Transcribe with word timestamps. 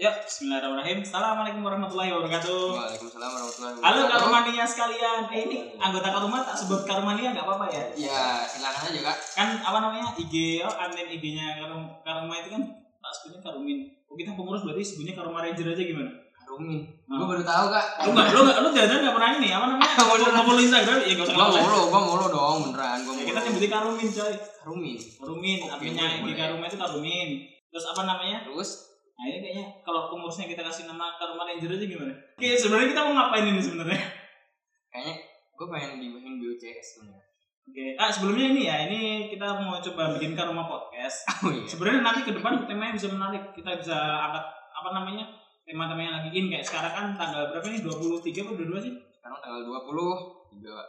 Yuk, 0.00 0.16
Bismillahirrahmanirrahim. 0.24 1.04
Assalamualaikum 1.04 1.60
warahmatullahi 1.60 2.08
wabarakatuh. 2.08 2.72
Waalaikumsalam 2.72 3.30
warahmatullahi 3.36 3.72
Halo 3.84 3.84
wabarakatuh. 3.84 4.16
Karumania 4.16 4.64
sekalian. 4.64 5.20
Eh, 5.28 5.40
ini 5.44 5.56
anggota 5.76 6.08
Karuma 6.08 6.40
tak 6.40 6.56
sebut 6.56 6.88
Karumania 6.88 7.36
nggak 7.36 7.44
apa-apa 7.44 7.68
ya? 7.68 7.84
Ya, 8.08 8.40
silakan 8.48 8.88
aja 8.88 9.00
kak. 9.12 9.16
Kan 9.36 9.48
apa 9.60 9.78
namanya 9.84 10.08
IG, 10.16 10.64
oh 10.64 10.72
admin 10.72 11.04
IG-nya 11.04 11.60
Karum, 11.60 11.84
Karuma 12.00 12.32
itu 12.32 12.48
kan 12.48 12.62
tak 12.80 13.12
sebutnya 13.12 13.44
Karumin. 13.44 13.92
Oh, 14.08 14.16
kita 14.16 14.32
pengurus 14.32 14.64
berarti 14.64 14.80
sebutnya 14.80 15.12
Karuma 15.12 15.44
Ranger 15.44 15.68
aja 15.68 15.84
gimana? 15.84 16.10
Karumin. 16.32 16.80
Ah. 17.04 17.16
Gue 17.20 17.26
baru 17.36 17.42
tahu 17.44 17.66
kak. 17.68 17.86
Lu 18.00 18.10
nggak, 18.16 18.26
lu 18.32 18.40
nggak, 18.40 18.58
lu 18.64 18.68
jangan 18.72 18.98
nggak 19.04 19.14
pernah 19.20 19.30
ini 19.36 19.48
apa 19.52 19.64
namanya? 19.68 19.92
Mau 20.08 20.44
follow 20.48 20.64
Instagram 20.64 20.96
ya 21.04 21.12
nggak 21.12 21.28
usah 21.28 21.36
Gua 21.36 21.48
mulu, 21.52 21.80
gua 21.92 22.00
mulu 22.08 22.26
dong 22.32 22.58
beneran. 22.72 23.04
Gua 23.04 23.20
Ya, 23.20 23.36
kita 23.36 23.40
nyebutnya 23.44 23.68
Karumin 23.68 24.08
coy. 24.08 24.32
Karumin. 24.64 24.96
Karumin, 24.96 25.58
adminnya 25.68 26.24
IG. 26.24 26.28
Karuma 26.32 26.64
itu 26.72 26.80
Karumin. 26.80 27.28
Terus 27.68 27.84
apa 27.84 28.08
namanya? 28.08 28.48
Terus 28.48 28.89
Nah 29.20 29.28
ini 29.28 29.38
kayaknya 29.44 29.66
kalau 29.84 30.08
pengurusnya 30.08 30.48
kita 30.48 30.64
kasih 30.64 30.88
nama 30.88 31.12
Karuma 31.20 31.44
Ranger 31.44 31.76
aja 31.76 31.84
gimana? 31.84 32.14
Oke, 32.40 32.56
sebenarnya 32.56 32.88
kita 32.96 33.02
mau 33.04 33.12
ngapain 33.12 33.52
ini 33.52 33.60
sebenarnya? 33.60 34.00
kayaknya 34.90 35.14
gue 35.54 35.66
pengen 35.68 36.00
dibahin 36.00 36.34
BUCS 36.40 36.86
sebenarnya. 36.96 37.24
Oke, 37.68 37.84
ah 38.00 38.08
sebelumnya 38.10 38.46
ini 38.50 38.62
ya, 38.66 38.76
ini 38.88 39.28
kita 39.28 39.60
mau 39.60 39.76
coba 39.76 40.16
bikin 40.16 40.32
Karuma 40.32 40.64
podcast. 40.64 41.28
Oh 41.44 41.52
iya. 41.52 41.68
Sebenarnya 41.68 42.00
nanti 42.00 42.24
ke 42.24 42.32
depan 42.32 42.64
temanya 42.64 42.96
bisa 42.96 43.12
menarik. 43.12 43.52
Kita 43.52 43.76
bisa 43.76 43.92
angkat 43.94 44.44
apa 44.72 44.88
namanya? 44.96 45.28
Tema-tema 45.68 46.00
yang 46.00 46.16
lagi 46.16 46.32
in 46.32 46.48
kayak 46.48 46.64
sekarang 46.64 46.92
kan 46.96 47.06
tanggal 47.12 47.52
berapa 47.52 47.68
nih? 47.68 47.84
23 47.84 48.24
atau 48.40 48.56
22 48.56 48.88
sih? 48.88 48.92
Sekarang 49.20 49.38
tanggal 49.44 49.60
20 49.68 50.56
tiga. 50.56 50.80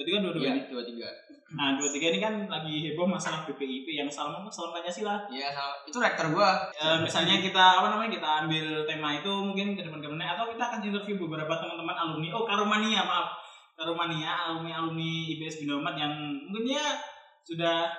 23 0.00 0.32
22 0.32 0.40
Iya, 0.40 0.52
ini. 0.56 0.62
dua 0.72 0.82
tiga. 0.82 1.08
Nah, 1.50 1.74
23 1.76 2.14
ini 2.14 2.18
kan 2.22 2.34
lagi 2.46 2.74
heboh 2.88 3.04
masalah 3.04 3.42
BPIP 3.44 3.84
yang 3.90 4.06
salam 4.08 4.38
apa? 4.38 4.48
Salam 4.48 4.70
Pancasila. 4.72 5.26
Iya, 5.28 5.50
sama. 5.52 5.74
Itu 5.84 5.98
rektor 6.00 6.26
gua. 6.32 6.70
Eh, 6.72 6.98
misalnya 7.04 7.42
kita 7.42 7.82
apa 7.82 7.90
namanya 7.92 8.16
kita 8.16 8.28
ambil 8.46 8.86
tema 8.88 9.18
itu 9.18 9.28
mungkin 9.28 9.74
ke 9.76 9.82
depan-depannya 9.84 10.38
atau 10.38 10.48
kita 10.48 10.62
akan 10.62 10.80
interview 10.80 11.20
beberapa 11.20 11.52
teman-teman 11.58 11.92
alumni 11.92 12.28
oh 12.32 12.46
Karumania 12.48 13.02
maaf 13.04 13.28
Karumania 13.76 14.32
alumni 14.48 14.78
alumni 14.78 15.10
IBS 15.36 15.60
Binomat 15.60 15.98
yang 15.98 16.12
mungkin 16.48 16.70
ya 16.70 16.96
sudah 17.42 17.90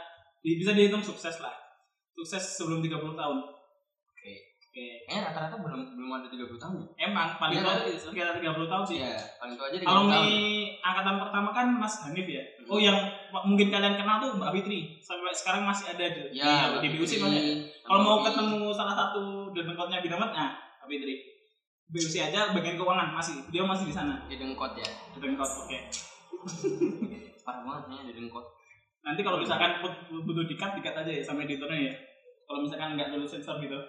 bisa 0.42 0.72
dihitung 0.74 1.04
sukses 1.04 1.38
lah 1.38 1.54
sukses 2.16 2.42
sebelum 2.58 2.82
30 2.82 3.14
tahun 3.14 3.38
Oke. 4.72 5.04
Kayaknya 5.04 5.22
rata-rata 5.28 5.56
belum 5.60 5.84
belum 5.92 6.12
ada 6.16 6.28
30 6.28 6.56
tahun 6.56 6.76
ya. 6.80 6.88
emang 7.06 7.28
paling 7.36 7.54
Iya, 7.54 7.62
tua 7.62 7.76
kan? 7.76 7.92
sekitar 7.92 8.34
30 8.40 8.72
tahun 8.72 8.84
sih 8.88 8.98
Iya, 8.98 9.20
paling 9.36 9.54
tua 9.54 9.66
aja 9.68 9.78
30 9.78 9.84
alumni 9.86 10.16
tahun. 10.16 10.32
angkatan 10.82 11.16
pertama 11.20 11.50
kan 11.52 11.68
Mas 11.76 11.96
Hanif 12.02 12.24
ya 12.26 12.44
Hmm. 12.56 12.70
oh 12.70 12.80
yang 12.80 12.98
mungkin 13.44 13.68
kalian 13.68 13.96
kenal 13.96 14.16
tuh 14.18 14.32
Mbak 14.34 14.52
Fitri 14.54 14.80
sampai 14.98 15.36
sekarang 15.36 15.68
masih 15.68 15.92
ada 15.92 16.06
di, 16.08 16.24
Ya, 16.32 16.72
di, 16.74 16.88
di 16.88 16.96
BUC 16.96 17.12
Mbak 17.20 17.32
Kalau 17.84 18.00
mau 18.00 18.16
Mbak 18.16 18.32
ketemu 18.32 18.60
salah 18.72 18.96
satu 18.96 19.22
dengkotnya 19.52 20.00
Binomat, 20.00 20.32
nah 20.32 20.50
Pak 20.80 20.88
Fitri. 20.88 21.20
BUC 21.86 22.14
aja 22.24 22.40
bagian 22.50 22.80
keuangan 22.80 23.12
masih, 23.12 23.44
dia 23.46 23.60
masih 23.62 23.86
di 23.86 23.94
sana. 23.94 24.24
di 24.24 24.40
dengkot 24.40 24.72
ya. 24.74 24.88
Di 25.12 25.20
dengkot, 25.20 25.52
oke. 25.60 25.78
Parah 27.44 27.62
banget 27.62 27.84
kayaknya 27.86 28.04
di 28.08 28.14
dengkot. 28.16 28.46
Nanti 29.02 29.20
kalau 29.20 29.36
misalkan 29.36 29.84
butuh 30.16 30.46
dikat, 30.46 30.72
dikat 30.74 30.96
aja 30.96 31.12
ya 31.12 31.20
sama 31.20 31.44
editornya 31.44 31.80
ya. 31.84 31.94
Kalau 32.52 32.68
misalkan 32.68 33.00
nggak 33.00 33.16
dulu 33.16 33.24
sensor 33.24 33.56
gitu. 33.64 33.80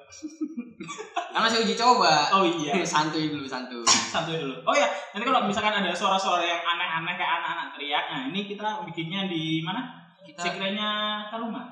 Kan 1.34 1.42
masih 1.42 1.66
uji 1.66 1.74
coba. 1.74 2.30
Oh 2.30 2.46
iya, 2.46 2.78
santuy 2.94 3.34
dulu 3.34 3.42
santuy. 3.42 3.82
santuy 3.82 4.38
dulu. 4.38 4.54
Oh 4.62 4.70
ya, 4.70 4.86
nanti 5.10 5.26
kalau 5.26 5.42
misalkan 5.50 5.82
ada 5.82 5.90
suara-suara 5.90 6.46
yang 6.46 6.62
aneh-aneh 6.62 7.18
kayak 7.18 7.42
anak-anak 7.42 7.74
teriak, 7.74 8.04
nah 8.06 8.22
ini 8.30 8.46
kita 8.46 8.86
bikinnya 8.86 9.26
di 9.26 9.58
mana? 9.66 9.82
Kita 10.22 10.46
Sekrenya 10.46 10.90
Karuma. 11.26 11.66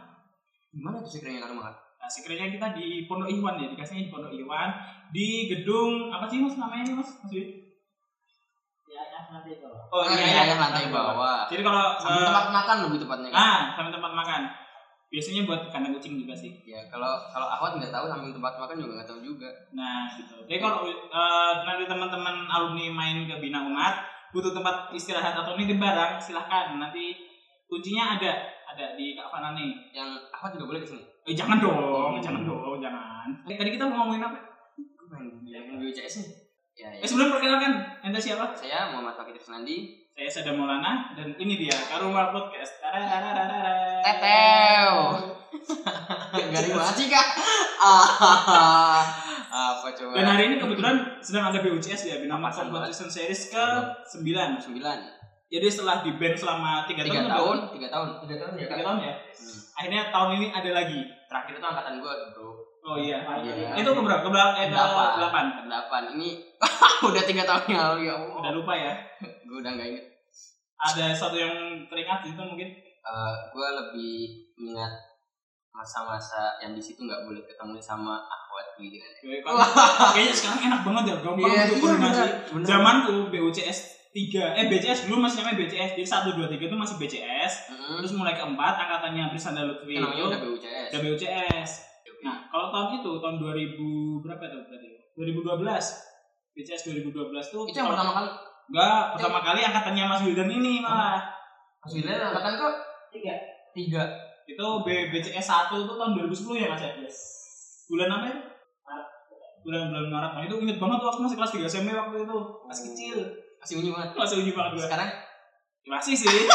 gimana 0.74 0.98
tuh 0.98 1.14
sekiranya 1.14 1.46
kan 1.46 1.54
makan? 1.54 1.74
Nah, 2.02 2.10
sekrenya 2.10 2.50
kita 2.50 2.74
di 2.74 3.06
Pondok 3.06 3.30
Iwan 3.30 3.54
ya, 3.62 3.70
dikasihnya 3.70 4.10
di 4.10 4.10
Pondok 4.10 4.34
Iwan 4.34 4.74
di 5.14 5.46
gedung 5.46 6.10
apa 6.10 6.26
sih 6.26 6.42
mas 6.42 6.58
namanya 6.58 6.90
ini 6.90 6.94
mas? 6.98 7.10
Mas 7.22 7.30
kalau. 9.62 9.78
Oh 9.94 10.02
Ah, 10.02 10.10
iya, 10.10 10.42
iya, 10.42 10.54
lantai 10.58 10.90
bawah. 10.90 11.46
Jadi 11.46 11.62
kalau 11.62 11.94
Sambil 12.02 12.22
eh, 12.22 12.26
tempat 12.26 12.46
makan 12.50 12.76
lebih 12.90 12.98
tepatnya. 13.06 13.28
kan? 13.30 13.38
Ah, 13.38 13.60
sampai 13.78 13.92
tempat 13.94 14.12
makan. 14.12 14.40
Biasanya 15.10 15.42
buat 15.42 15.74
kandang 15.74 15.90
kucing 15.98 16.22
juga 16.22 16.30
sih. 16.38 16.54
Ya 16.62 16.86
kalau 16.86 17.18
kalau 17.34 17.50
Ahwat 17.50 17.82
nggak 17.82 17.90
tahu 17.90 18.06
samping 18.06 18.30
tempat 18.30 18.54
makan 18.62 18.78
juga 18.78 18.92
nggak 19.02 19.10
tahu 19.10 19.20
juga. 19.26 19.50
Nah, 19.74 20.06
gitu. 20.14 20.38
Jadi 20.46 20.58
kalau 20.62 20.86
eh, 20.86 21.52
nanti 21.66 21.84
teman-teman 21.90 22.46
alumni 22.46 22.86
main 22.94 23.26
ke 23.26 23.34
Bina 23.42 23.66
Umat, 23.66 24.06
butuh 24.30 24.54
tempat 24.54 24.94
istirahat 24.94 25.34
atau 25.34 25.58
nitip 25.58 25.82
barang, 25.82 26.22
silahkan. 26.22 26.78
Nanti 26.78 27.18
kuncinya 27.66 28.22
ada, 28.22 28.54
ada 28.70 28.94
di 28.94 29.18
Kak 29.18 29.34
Fana 29.34 29.50
nih. 29.58 29.90
Yang 29.90 30.30
Ahwat 30.30 30.54
juga 30.54 30.70
boleh 30.70 30.80
ke 30.86 30.88
sini. 30.94 31.02
Eh, 31.26 31.34
jangan 31.34 31.58
dong, 31.58 31.74
Oh. 31.74 32.14
jangan 32.22 32.46
dong, 32.46 32.78
jangan. 32.78 33.26
Eh, 33.50 33.58
tadi 33.58 33.74
kita 33.74 33.90
mau 33.90 34.06
ngomongin 34.06 34.24
apa? 34.24 34.38
Pengen 35.10 35.42
bilang 35.42 35.78
BUCS 35.82 36.22
nih. 36.22 36.28
Ya, 36.80 36.88
ya. 36.96 37.02
Eh, 37.02 37.08
sebelum 37.10 37.34
perkenalkan, 37.34 37.98
ente 38.00 38.16
siapa? 38.22 38.54
Saya 38.54 38.88
Muhammad 38.94 39.18
Fakir 39.18 39.36
Senandi. 39.36 39.99
Saya 40.20 40.44
Sada 40.44 40.52
Maulana 40.52 41.16
dan 41.16 41.32
ini 41.40 41.56
dia 41.56 41.72
Karuma 41.88 42.28
Podcast. 42.28 42.76
Tetew. 44.04 44.92
Gak 46.36 46.60
banget 46.76 46.92
sih 47.00 47.08
kak. 47.08 47.24
Apa 49.48 49.88
coba? 49.96 50.12
Dan 50.12 50.28
hari 50.28 50.52
ini 50.52 50.60
kebetulan 50.60 51.16
sedang 51.24 51.48
ada 51.48 51.64
BUCS 51.64 52.04
ya, 52.04 52.20
Bina? 52.20 52.36
Competition 52.36 53.08
Series 53.08 53.48
ke 53.48 53.64
9. 54.20 54.60
sembilan. 54.60 54.98
Jadi 55.48 55.66
setelah 55.72 56.04
di 56.04 56.12
band 56.20 56.36
selama 56.36 56.84
3 56.84 57.00
Tiga 57.00 57.24
tahun, 57.24 57.32
tahun, 57.32 57.56
tiga 57.72 57.88
tahun, 57.88 58.08
tiga 58.20 58.36
tahun 58.44 58.52
ya 58.60 58.66
3 58.68 58.76
kak. 58.76 58.84
tahun 58.84 58.98
ya. 59.00 59.14
Hmm. 59.16 59.58
Akhirnya 59.80 60.02
tahun 60.12 60.28
ini 60.36 60.46
ada 60.52 60.70
lagi. 60.76 61.00
Terakhir 61.32 61.52
itu 61.56 61.64
angkatan 61.64 61.94
gue 61.96 62.12
bro. 62.36 62.48
Oh 62.84 63.00
iya. 63.00 63.24
Iya. 63.40 63.72
Itu 63.72 63.88
ke 63.96 64.00
berapa? 64.04 64.20
Ke 64.20 64.28
berapa? 64.28 64.52
Eh, 64.60 64.68
ke 64.68 64.76
Delapan. 64.76 65.48
8. 65.56 65.64
Delapan. 65.64 66.02
Ini 66.20 66.28
udah 67.08 67.22
tiga 67.24 67.48
tahun 67.48 67.64
yang 67.72 67.80
lalu 67.88 68.00
ya. 68.04 68.14
Udah 68.20 68.52
lupa 68.52 68.76
ya. 68.76 68.92
Gue 69.48 69.64
udah 69.64 69.72
nggak 69.72 69.88
inget. 69.96 70.09
Ada 70.80 71.12
satu 71.12 71.36
yang 71.36 71.54
teringat 71.86 72.24
itu 72.24 72.40
mungkin. 72.40 72.68
Eh, 73.00 73.34
gue 73.48 73.68
lebih 73.76 74.14
ingat 74.58 74.92
masa-masa 75.70 76.58
yang 76.58 76.74
di 76.74 76.82
situ 76.82 77.00
nggak 77.00 77.24
boleh 77.24 77.40
ketemu 77.40 77.78
sama 77.78 78.20
Ahwat 78.20 78.74
gitu 78.76 78.96
kan. 78.96 79.12
Kayaknya 80.12 80.34
sekarang 80.34 80.60
enak 80.66 80.80
banget 80.82 81.04
ya, 81.06 81.14
gampang 81.22 81.46
Iya, 81.46 81.62
untuk 81.62 81.76
iya, 81.76 81.80
koordinasi. 81.80 82.22
bener. 82.52 82.66
Zaman 82.66 82.94
tuh 83.06 83.20
BUCS 83.30 83.78
3, 84.10 84.58
eh 84.58 84.64
BCS 84.66 85.06
dulu 85.06 85.22
masih 85.22 85.40
namanya 85.40 85.56
BCS, 85.62 85.90
jadi 85.94 86.02
1, 86.02 86.34
2, 86.34 86.50
3 86.50 86.66
itu 86.66 86.76
masih 86.76 86.96
BCS. 86.98 87.52
Hmm. 87.70 88.02
Terus 88.02 88.12
mulai 88.12 88.34
keempat, 88.34 88.74
angkatannya 88.76 89.30
Prisanda 89.30 89.62
Lutfi 89.62 89.94
Itu 89.94 90.02
udah 90.02 90.40
BUCS. 90.42 90.88
udah 90.90 91.00
BUCS. 91.00 91.70
Nah, 92.20 92.36
kalau 92.50 92.68
tahun 92.68 93.00
itu, 93.00 93.10
tahun 93.16 93.36
2000 93.38 94.20
berapa 94.20 94.42
itu 94.44 94.56
berarti? 94.66 94.88
2012. 95.14 96.10
BCS 96.50 96.82
2012 96.90 97.14
tuh 97.46 97.62
itu 97.64 97.78
yang 97.78 97.88
pertama 97.88 98.10
kali 98.10 98.28
Enggak, 98.70 99.02
pertama 99.12 99.38
kali 99.42 99.60
angkatannya 99.60 100.04
Mas 100.06 100.22
Wildan 100.22 100.46
ini 100.48 100.78
malah. 100.78 101.18
Mas 101.82 101.92
Wildan 101.92 102.22
angkatan 102.22 102.54
kok 102.54 102.74
Tiga. 103.10 103.34
tiga 103.74 104.02
Itu 104.46 104.66
B- 104.82 105.10
BCS 105.10 105.46
1 105.46 105.74
itu 105.76 105.92
tahun 105.92 106.12
2010 106.16 106.54
ya 106.56 106.66
Mas 106.70 106.78
ya? 106.80 106.92
Yes. 106.96 107.18
Bulan 107.86 108.08
apa 108.08 108.24
itu? 108.26 108.40
Bulan 109.60 109.90
bulan 109.90 110.06
Maret. 110.08 110.30
Nah, 110.32 110.42
itu 110.42 110.54
inget 110.56 110.78
banget 110.78 110.98
tuh 110.98 111.08
aku 111.08 111.20
masih 111.20 111.36
kelas 111.36 111.52
3 111.52 111.66
SMP 111.68 111.88
waktu 111.92 112.16
itu. 112.22 112.38
Masih 112.64 112.84
kecil. 112.90 113.18
masih 113.60 113.74
unyu 113.76 113.92
banget 113.92 114.08
Masih 114.16 114.36
uji 114.40 114.52
banget 114.56 114.72
gue. 114.72 114.84
sekarang 114.88 115.10
Masih 115.84 116.14
sih. 116.16 116.30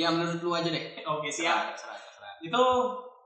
ya 0.00 0.08
menurut 0.08 0.40
lu 0.40 0.50
aja 0.50 0.66
deh 0.66 0.84
Oke, 1.04 1.28
siap. 1.28 1.76
serah 1.76 1.94
serah 1.94 2.34
Itu 2.40 2.62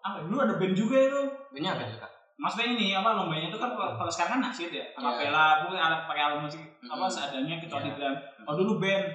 apa? 0.00 0.20
Dulu 0.20 0.36
ada 0.36 0.54
band 0.58 0.74
juga 0.74 0.96
itu. 0.98 1.20
ini 1.54 1.64
apa 1.64 1.86
juga 1.86 2.08
Maksudnya 2.34 2.66
ini 2.74 2.86
apa 2.90 3.14
lombanya 3.14 3.46
itu 3.46 3.56
kan 3.56 3.70
kalau 3.72 3.94
kalau 3.94 4.10
sekarang 4.10 4.32
kan 4.36 4.50
nasyid 4.50 4.74
ya, 4.74 4.82
akapela, 4.92 5.62
mungkin 5.62 5.78
alat 5.78 6.02
pakai 6.02 6.22
alat 6.24 6.38
musik 6.42 6.62
apa 6.82 7.06
Mhm. 7.06 7.12
seadanya 7.12 7.54
kecuali 7.62 7.86
Iya. 7.86 7.94
drum. 7.94 8.14
Oh 8.44 8.54
dulu 8.58 8.72
band, 8.82 9.06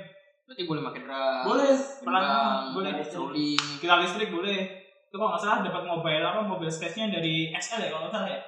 berarti 0.47 0.63
boleh 0.63 0.81
pakai 0.81 1.01
drum 1.03 1.43
boleh, 1.43 1.71
pelan 1.99 2.23
boleh. 2.71 2.91
rolling 2.95 3.59
Kita 3.77 3.93
listrik 3.99 4.31
boleh. 4.31 4.59
Itu 5.03 5.15
kalau 5.15 5.35
nggak 5.35 5.41
salah 5.41 5.59
dapat 5.59 5.83
mobile 5.83 6.23
apa 6.23 6.39
mobile 6.41 6.71
space-nya 6.71 7.11
dari 7.11 7.51
XL 7.51 7.81
ya 7.81 7.89
kalau 7.89 8.07
nggak 8.07 8.13
salah 8.15 8.29
ya. 8.29 8.39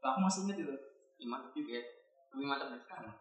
Aku 0.00 0.18
masih 0.18 0.40
ingat 0.46 0.56
itu. 0.58 0.74
lima 1.20 1.36
juga 1.52 1.76
ya 1.76 1.84
lebih 2.32 2.46
mantap 2.48 2.72
dari 2.72 2.80
sekarang 2.80 3.12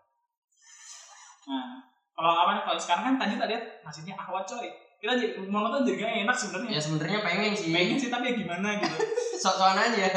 Nah, 1.50 1.82
kalau 2.14 2.32
apa 2.32 2.64
kalau 2.64 2.80
sekarang 2.80 3.04
kan 3.04 3.16
tadi 3.18 3.36
tadi 3.36 3.56
masihnya 3.84 4.14
ahwat 4.16 4.46
coy. 4.46 4.70
Kita 5.00 5.16
jadi 5.16 5.36
mau 5.48 5.64
nonton 5.64 5.84
jadi 5.84 5.96
gak 5.98 6.14
enak 6.24 6.36
sebenarnya. 6.36 6.72
ya 6.76 6.80
sebenarnya 6.80 7.20
pengen 7.24 7.52
sih 7.56 7.72
Pengen 7.72 7.96
sih 7.96 8.08
tapi 8.08 8.32
ya 8.32 8.34
gimana 8.36 8.76
gitu. 8.78 8.96
sok-sokan 9.44 9.80
aja 9.80 10.08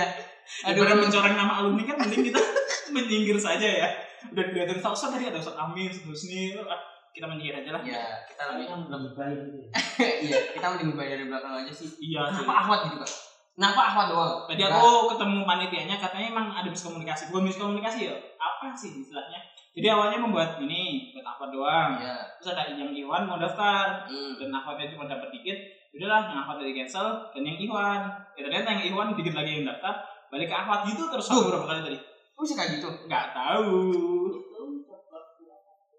Aduh, 0.67 0.85
Daripada 0.85 0.95
mencoreng 1.01 1.35
nama 1.39 1.53
alumni 1.63 1.83
kan 1.87 1.97
mending 2.03 2.23
kita 2.31 2.41
menyinggir 2.95 3.39
saja 3.41 3.69
ya. 3.69 3.89
Udah 4.31 4.45
kelihatan 4.51 4.79
Ustaz 4.79 5.11
tadi 5.11 5.27
ada 5.27 5.39
Ustaz 5.39 5.57
Amir, 5.59 5.91
Ustaz 5.91 6.07
Husni, 6.07 6.55
ah, 6.59 6.93
kita 7.13 7.29
menyinggir 7.29 7.61
aja 7.61 7.71
lah. 7.77 7.83
ya 7.85 8.25
kita 8.25 8.43
lebih 8.57 8.67
kan 8.73 8.79
belum 8.89 9.03
baik 9.13 9.41
gitu. 9.53 9.59
iya 10.33 10.39
kita 10.57 10.67
mending 10.73 10.89
mulai 10.97 11.09
dari 11.13 11.25
belakang 11.29 11.53
aja 11.61 11.73
sih 11.73 11.89
Iya, 12.01 12.25
kenapa 12.33 12.53
ahwat 12.65 12.81
gitu 12.89 12.97
kak 13.05 13.13
kenapa 13.53 13.81
ahwat 13.93 14.07
doang 14.09 14.35
Tadi 14.49 14.63
aku 14.65 15.13
ketemu 15.13 15.39
panitianya 15.45 15.97
katanya 16.01 16.27
emang 16.33 16.47
ada 16.57 16.69
miskomunikasi. 16.73 17.29
Bukan 17.29 17.53
miskomunikasi 17.53 18.09
ya. 18.09 18.17
Apa 18.41 18.73
sih 18.73 19.05
istilahnya? 19.05 19.45
Jadi 19.73 19.87
awalnya 19.89 20.21
membuat 20.21 20.57
ini 20.61 21.13
buat 21.13 21.25
apa 21.25 21.53
doang. 21.53 22.01
iya 22.01 22.17
Terus 22.41 22.57
ada 22.57 22.73
yang 22.73 22.93
Iwan 22.93 23.29
mau 23.29 23.37
daftar 23.37 24.09
hmm. 24.09 24.41
dan 24.41 24.49
akhwatnya 24.57 24.93
cuma 24.97 25.05
dapat 25.05 25.29
dikit. 25.33 25.57
Udahlah 25.93 26.33
yang 26.33 26.41
akhwat 26.45 26.65
dari 26.65 26.73
cancel 26.73 27.29
dan 27.33 27.43
yang 27.45 27.59
Iwan. 27.61 28.01
Ya 28.37 28.41
ternyata 28.49 28.69
yang 28.73 28.83
Iwan 28.93 29.09
dikit 29.17 29.37
lagi 29.37 29.61
yang 29.61 29.69
daftar. 29.69 30.01
Balik 30.33 30.49
ke 30.49 30.57
akhwat 30.57 30.81
gitu 30.89 31.03
terus 31.07 31.23
Tuh. 31.23 31.37
sampai 31.37 31.49
berapa 31.53 31.67
kali 31.67 31.81
tadi 31.85 31.99
bisa 32.35 32.55
kayak 32.59 32.71
gitu. 32.75 32.89
nggak 33.07 33.27
tahu 33.31 33.71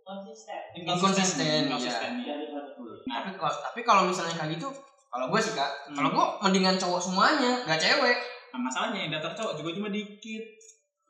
konsisten. 0.04 0.62
Inconsisten, 0.76 1.62
Inconsisten, 1.64 2.12
iya. 2.20 2.36
iya. 2.36 2.60
Dulu. 2.76 2.92
Tapi 3.08 3.30
kalau 3.34 3.54
tapi 3.56 3.80
kalau 3.82 4.02
misalnya 4.04 4.36
kayak 4.36 4.60
gitu, 4.60 4.68
kalau 5.08 5.32
gue 5.32 5.40
sih 5.40 5.56
kak, 5.56 5.72
Hmm. 5.88 5.96
kalau 5.96 6.10
gue 6.12 6.26
mendingan 6.44 6.76
cowok 6.76 7.00
semuanya, 7.00 7.64
gak 7.64 7.80
cewek. 7.80 8.18
nah 8.52 8.60
masalahnya 8.62 9.00
yang 9.00 9.12
daftar 9.12 9.34
cowok 9.34 9.54
juga 9.58 9.70
cuma 9.74 9.90
dikit 9.90 10.44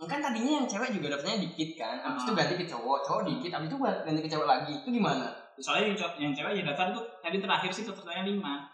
Kan 0.03 0.19
tadinya 0.19 0.59
yang 0.59 0.67
cewek 0.67 0.91
juga 0.91 1.15
daftarnya 1.15 1.39
dikit 1.41 1.69
kan, 1.75 1.95
habis 1.97 2.21
Ah. 2.21 2.25
itu 2.27 2.33
ganti 2.35 2.53
ke 2.55 2.65
cowok, 2.67 2.99
cowok 3.01 3.21
dikit, 3.25 3.51
habis 3.51 3.67
itu 3.67 3.77
ganti 3.79 4.19
ke 4.19 4.29
cewek 4.29 4.45
lagi. 4.45 4.73
Itu 4.77 4.89
gimana? 4.91 5.27
soalnya 5.55 5.83
yang, 5.89 5.97
cowok- 5.97 6.17
yang 6.17 6.33
cewek 6.33 6.53
yang 6.55 6.65
daftar 6.65 6.85
itu 6.89 7.01
tadi 7.19 7.37
terakhir 7.37 7.69
sih 7.69 7.83
pesertanya 7.85 8.23
lima 8.25 8.65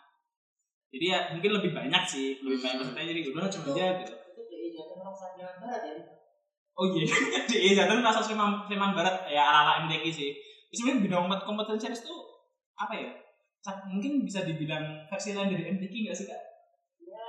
jadi 0.90 1.06
ya 1.06 1.20
mungkin 1.36 1.52
lebih 1.60 1.72
banyak 1.76 2.04
sih 2.08 2.40
lebih 2.40 2.58
banyak 2.58 2.72
Hmm. 2.72 2.82
pesertanya 2.88 3.08
jadi 3.12 3.20
udah 3.30 3.50
cuma 3.52 3.66
aja 3.68 3.86
gitu 4.00 4.14
Jateng 4.80 4.98
merasa 4.98 5.26
barat 5.36 5.82
ya. 5.84 5.96
oh 6.74 6.86
iya 6.90 7.04
di 7.46 7.76
Jateng 7.76 8.00
rasa 8.00 8.20
Sleman, 8.20 8.64
Sleman 8.64 8.92
Barat 8.92 9.28
ya 9.28 9.44
ala 9.44 9.60
ala 9.62 9.72
MTQ 9.84 10.06
sih 10.10 10.32
Ya, 10.70 10.74
sebenarnya 10.76 11.02
bidang 11.04 11.22
kompet- 11.26 11.44
kompetensi 11.44 11.90
itu 11.90 12.16
apa 12.76 12.94
ya 12.94 13.10
mungkin 13.86 14.22
bisa 14.22 14.46
dibilang 14.46 14.82
versi 15.06 15.34
lain 15.34 15.50
dari 15.50 15.66
MTQ 15.68 15.94
nggak 16.06 16.16
sih 16.16 16.26
kak 16.26 16.42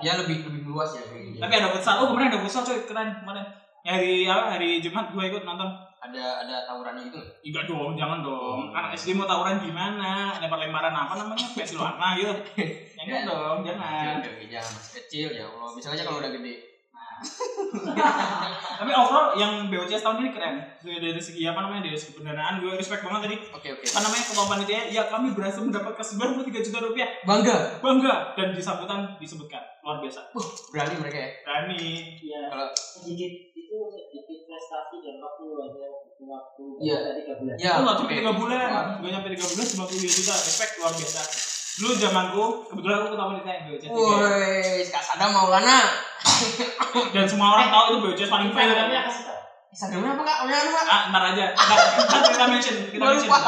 Ya 0.00 0.17
lebih 0.17 0.44
lebih 0.44 0.64
luas 0.67 0.93
ya 0.93 1.02
kayak 1.02 1.23
gitu. 1.26 1.41
tapi 1.41 1.55
ada 1.55 1.69
futsal 1.70 2.00
oh 2.00 2.06
kemarin 2.08 2.31
ada 2.31 2.41
futsal 2.41 2.62
coy 2.62 2.79
keren 2.85 3.11
kemarin 3.17 3.44
Ya, 3.81 3.97
hari 3.97 4.25
apa 4.25 4.55
hari 4.55 4.76
Jumat 4.79 5.08
gue 5.08 5.25
ikut 5.25 5.41
nonton 5.41 5.64
Ada 6.00 6.44
ada 6.44 6.64
tawurannya 6.64 7.08
gitu. 7.08 7.17
nggak? 7.17 7.44
Enggak 7.44 7.64
dong, 7.64 7.93
jangan 7.93 8.19
Oh. 8.20 8.56
dong. 8.56 8.61
Anak 8.73 8.93
SD 8.94 9.12
mau 9.12 9.25
tawuran 9.25 9.56
gimana? 9.56 10.32
Lempar-lemparan 10.37 10.93
apa 10.93 11.12
namanya? 11.14 11.44
Pensil 11.52 11.76
warna 11.76 12.12
gitu. 12.14 12.32
Jangan 12.94 13.20
dong, 13.25 13.58
jangan. 13.61 14.17
Oke, 14.19 14.49
jangan 14.49 14.69
masih 14.76 14.93
kecil 14.99 15.29
ya 15.31 15.44
Allah. 15.44 15.69
Bisa 15.73 15.93
aja 15.93 16.02
kalau 16.02 16.20
udah 16.20 16.32
gede. 16.32 16.69
Tapi 18.81 18.90
overall 18.90 19.37
yang 19.37 19.69
BOCS 19.69 20.00
tahun 20.00 20.25
ini 20.25 20.31
keren. 20.32 20.56
Dari, 20.81 20.99
dari 20.99 21.20
segi 21.20 21.44
apa 21.44 21.61
namanya? 21.61 21.84
Dari 21.84 21.99
segi 22.00 22.17
pendanaan 22.17 22.64
gue 22.64 22.72
respect 22.72 23.05
banget 23.05 23.20
tadi. 23.28 23.37
Oke 23.52 23.69
oke. 23.76 23.84
Apa 23.84 24.00
namanya? 24.00 24.25
Ketua 24.25 24.46
panitia, 24.49 24.81
ya 24.88 25.02
kami 25.06 25.28
berhasil 25.37 25.61
mendapatkan 25.61 26.00
93 26.00 26.64
juta 26.64 26.78
rupiah. 26.81 27.08
Bangga. 27.22 27.56
Bangga 27.78 28.32
dan 28.34 28.56
di 28.56 28.61
sambutan 28.61 29.20
disebutkan 29.20 29.61
luar 29.81 30.00
biasa. 30.00 30.32
Berani 30.72 30.94
mereka 30.96 31.19
ya. 31.19 31.31
Berani. 31.44 31.84
Iya. 32.19 32.40
Kalau- 32.49 32.72
sedikit 32.72 33.32
itu 33.52 33.76
sedikit 33.93 34.38
prestasi 34.49 34.96
dan 34.99 35.20
waktu 35.20 35.44
aja 35.61 35.84
waktu 36.20 36.64
Iya. 36.81 36.96
dari 37.00 37.20
tiga 37.20 37.34
bulan. 37.37 37.55
Ya. 37.56 37.70
Itu 37.70 37.81
nggak 37.84 37.96
sampai 37.96 38.16
tiga 38.16 38.32
bulan, 38.32 38.66
Wah. 38.66 38.84
nggak 39.00 39.11
nyampe 39.12 39.28
tiga 39.37 39.46
bulan 39.46 39.66
93 39.69 40.08
juta. 40.11 40.34
Respect 40.37 40.73
luar 40.81 40.93
biasa. 40.96 41.23
Dulu 41.78 41.93
zamanku, 41.94 42.44
kebetulan 42.67 42.96
aku 42.99 43.06
ketua 43.14 43.26
panitia 43.31 43.52
yang 43.55 43.64
tiga. 43.78 43.94
Woi, 43.94 44.82
Kak 44.90 45.02
Sada 45.05 45.26
Maulana. 45.31 45.78
Dan 47.14 47.25
semua 47.25 47.55
orang 47.55 47.69
tahu 47.70 47.84
itu 47.87 47.96
BOCS 48.02 48.28
paling 48.28 48.50
fail. 48.50 48.69
Instagramnya 48.75 49.00
kasih 49.06 49.22
tau. 49.25 49.38
Instagramnya 49.70 50.11
apa 50.19 50.22
kak? 50.26 50.37
Punya 50.44 50.56
apa 50.58 50.70
kak? 50.75 50.84
Ah, 50.90 51.02
ntar 51.14 51.22
aja. 51.31 51.44
Ntar, 51.55 51.78
kita 52.34 52.46
mention, 52.50 52.76
kita 52.90 53.05
mention. 53.06 53.31
lupa. 53.31 53.40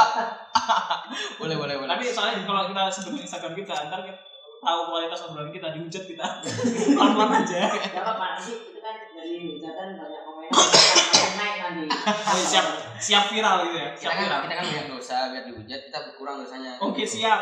boleh 1.42 1.56
boleh 1.58 1.74
boleh. 1.82 1.90
Tapi 1.90 2.04
soalnya 2.08 2.46
kalau 2.46 2.62
kita 2.70 2.82
sebutin 2.88 3.26
Instagram 3.26 3.52
kita, 3.58 3.74
ntar 3.90 4.00
kita 4.06 4.18
tahu 4.62 4.80
kualitas 4.86 5.20
obrolan 5.26 5.50
kita, 5.50 5.66
dihujat 5.74 6.04
kita. 6.06 6.26
Pelan-pelan 6.96 7.42
aja. 7.42 7.60
Gak 7.74 7.98
apa-apa 7.98 8.24
nanti 8.38 8.52
itu 8.54 8.78
kan 8.78 8.94
dari 9.10 9.34
hujatan 9.50 9.88
banyak 9.98 10.22
komen 10.22 10.46
akan 10.46 11.30
naik 11.34 11.56
nanti. 11.58 11.82
Oh, 12.06 12.38
siap, 12.38 12.66
siap 12.96 13.24
viral 13.28 13.66
gitu 13.66 13.76
ya. 13.82 13.88
kita 13.92 13.98
Siap 13.98 14.12
kan 14.14 14.22
viral. 14.22 14.40
kita 14.46 14.54
kan 14.54 14.64
banyak 14.70 14.86
dosa 14.88 15.16
biar 15.34 15.42
dihujat 15.50 15.80
kita 15.90 15.98
berkurang 16.06 16.36
dosanya. 16.38 16.72
Oke, 16.78 17.02
siap. 17.02 17.40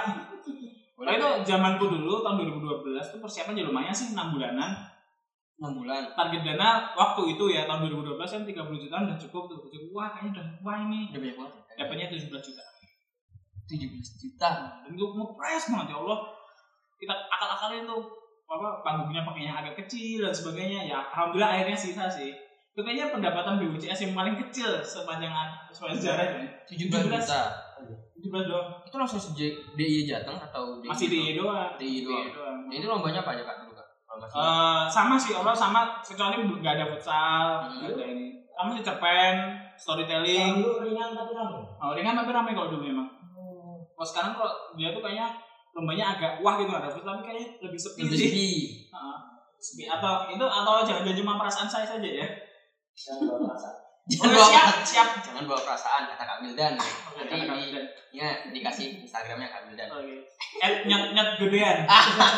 Boleh 1.01 1.17
Nah 1.17 1.17
itu 1.17 1.29
zamanku 1.49 1.89
dulu 1.89 2.21
tahun 2.21 2.45
2012 2.61 3.01
tuh 3.09 3.21
persiapan 3.25 3.57
ya 3.57 3.65
lumayan 3.65 3.95
sih 3.97 4.13
6 4.13 4.37
bulanan. 4.37 4.85
enam 5.61 5.77
bulan. 5.77 6.13
Target 6.13 6.41
dana 6.45 6.93
waktu 6.93 7.37
itu 7.37 7.45
ya 7.53 7.65
tahun 7.65 7.89
2012 7.89 8.21
kan 8.21 8.43
30 8.45 8.85
jutaan 8.85 9.09
udah 9.09 9.17
cukup 9.17 9.49
tuh. 9.49 9.65
Cukup. 9.65 9.97
Wah, 9.97 10.13
kayaknya 10.13 10.37
udah 10.37 10.47
wah 10.61 10.77
ini 10.85 11.09
Udah 11.13 11.21
banyak 11.21 11.37
banget. 11.41 11.55
dapatnya 11.81 12.07
17 12.13 12.49
juta. 12.53 12.65
Tujuh 13.65 13.89
belas 13.93 14.09
juta. 14.21 14.51
Dan 14.85 14.91
gue 14.93 15.09
ngepres 15.09 15.65
banget 15.73 15.87
ya 15.89 15.97
Allah. 16.05 16.19
Kita 17.01 17.15
akal-akalin 17.33 17.85
tuh 17.89 18.03
apa 18.51 18.69
panggungnya 18.85 19.23
pakainya 19.25 19.53
agak 19.57 19.85
kecil 19.85 20.29
dan 20.29 20.33
sebagainya. 20.37 20.81
Ya 20.85 21.01
alhamdulillah 21.13 21.49
akhirnya 21.61 21.77
sisa 21.81 22.09
sih. 22.13 22.33
Itu 22.77 22.81
kayaknya 22.85 23.09
pendapatan 23.13 23.57
BUCS 23.57 24.05
yang 24.05 24.13
paling 24.13 24.37
kecil 24.37 24.81
sepanjang 24.85 25.33
sepanjang 25.73 25.97
sejarah. 25.97 26.25
Tujuh 26.69 26.93
belas 26.93 27.25
17. 27.25 27.33
juta. 27.33 27.70
17 28.23 28.47
doang. 28.47 28.69
Itu 28.83 28.97
langsung 28.97 29.19
sejak 29.19 29.49
DI 29.73 30.05
Jateng 30.05 30.37
atau 30.37 30.79
DI 30.79 30.89
Masih 30.89 31.07
di 31.07 31.21
doang. 31.35 31.73
DI 31.75 32.05
doang. 32.05 32.29
doang. 32.31 32.59
Nah, 32.63 32.75
itu 32.75 32.87
lombanya 32.87 33.21
apa 33.21 33.31
aja 33.33 33.43
kak 33.43 33.57
dulu 33.59 33.73
kak? 33.73 33.87
Kalau 34.05 34.19
masih. 34.21 34.37
Eh, 34.37 34.83
sama 34.87 35.15
sih 35.17 35.33
Allah 35.33 35.55
sama 35.55 35.81
kecuali 36.01 36.37
nggak 36.43 36.75
ada 36.75 36.87
futsal 36.87 37.47
Hmm. 37.65 37.89
ada 37.89 38.05
ini 38.05 38.27
sama 38.53 38.69
sih 38.71 38.83
cerpen 38.83 39.35
storytelling 39.75 40.53
Dulu 40.57 40.85
ringan 40.85 41.11
tapi 41.11 41.33
rame. 41.33 41.61
oh, 41.75 41.93
ringan 41.93 42.13
tapi 42.15 42.31
ramai 42.31 42.53
kalau 42.53 42.69
dulu 42.71 42.85
memang 42.85 43.09
kalau 43.91 44.05
sekarang 44.07 44.33
kalau 44.35 44.49
dia 44.75 44.91
tuh 44.91 45.01
kayaknya 45.01 45.33
lombanya 45.71 46.13
agak 46.13 46.33
wah 46.41 46.57
gitu 46.57 46.69
ada 46.71 46.87
futsal 46.87 47.15
tapi 47.15 47.25
kayaknya 47.25 47.49
lebih 47.61 47.79
sepi 47.79 48.01
Lebih 48.03 48.13
sih 48.15 48.29
sepi. 48.29 48.49
Heeh. 48.91 49.19
sepi 49.57 49.85
atau 49.87 50.13
itu 50.29 50.43
atau 50.43 50.75
jangan 50.83 51.09
cuma 51.15 51.33
perasaan 51.37 51.65
saya 51.67 51.87
saja 51.87 52.05
ya 52.05 52.29
Dan 52.93 53.25
bawa 53.25 53.49
rasa. 53.49 53.71
Jangan 54.11 54.31
bawa 54.33 54.47
siap 54.47 54.69
siap 54.83 55.09
Jangan 55.23 55.45
bawa 55.47 55.61
perasaan 55.63 56.03
kata 56.05 56.23
Kak 56.25 56.39
Wildan. 56.41 56.75
Oke, 56.75 56.91
Nanti 57.17 57.31
kata 57.31 57.45
Kak 57.47 57.55
di, 57.55 57.63
Wildan. 57.63 57.85
ya 58.11 58.29
dikasih 58.51 58.87
Instagramnya 59.01 59.49
Kak 59.49 59.63
Wildan. 59.65 59.89
Oke. 59.89 60.15
Eh, 60.59 60.73
nyet 60.85 61.03
nyet 61.15 61.29
gedean 61.39 61.79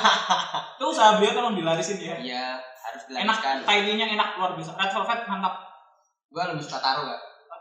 tuh 0.79 0.87
usaha 0.87 1.17
beliau 1.17 1.33
tolong 1.33 1.57
dilarisin 1.57 1.97
ya 1.97 2.15
Iya 2.15 2.45
harus 2.59 3.03
enak 3.09 3.39
dilanjutkan. 3.41 3.57
kainnya 3.65 4.07
enak 4.11 4.29
luar 4.37 4.53
biasa 4.53 4.77
red 4.77 4.91
velvet 4.91 5.21
mantap 5.25 5.55
Gua 6.29 6.49
lebih 6.49 6.61
suka 6.61 6.79
taro 6.79 7.05
kak. 7.05 7.21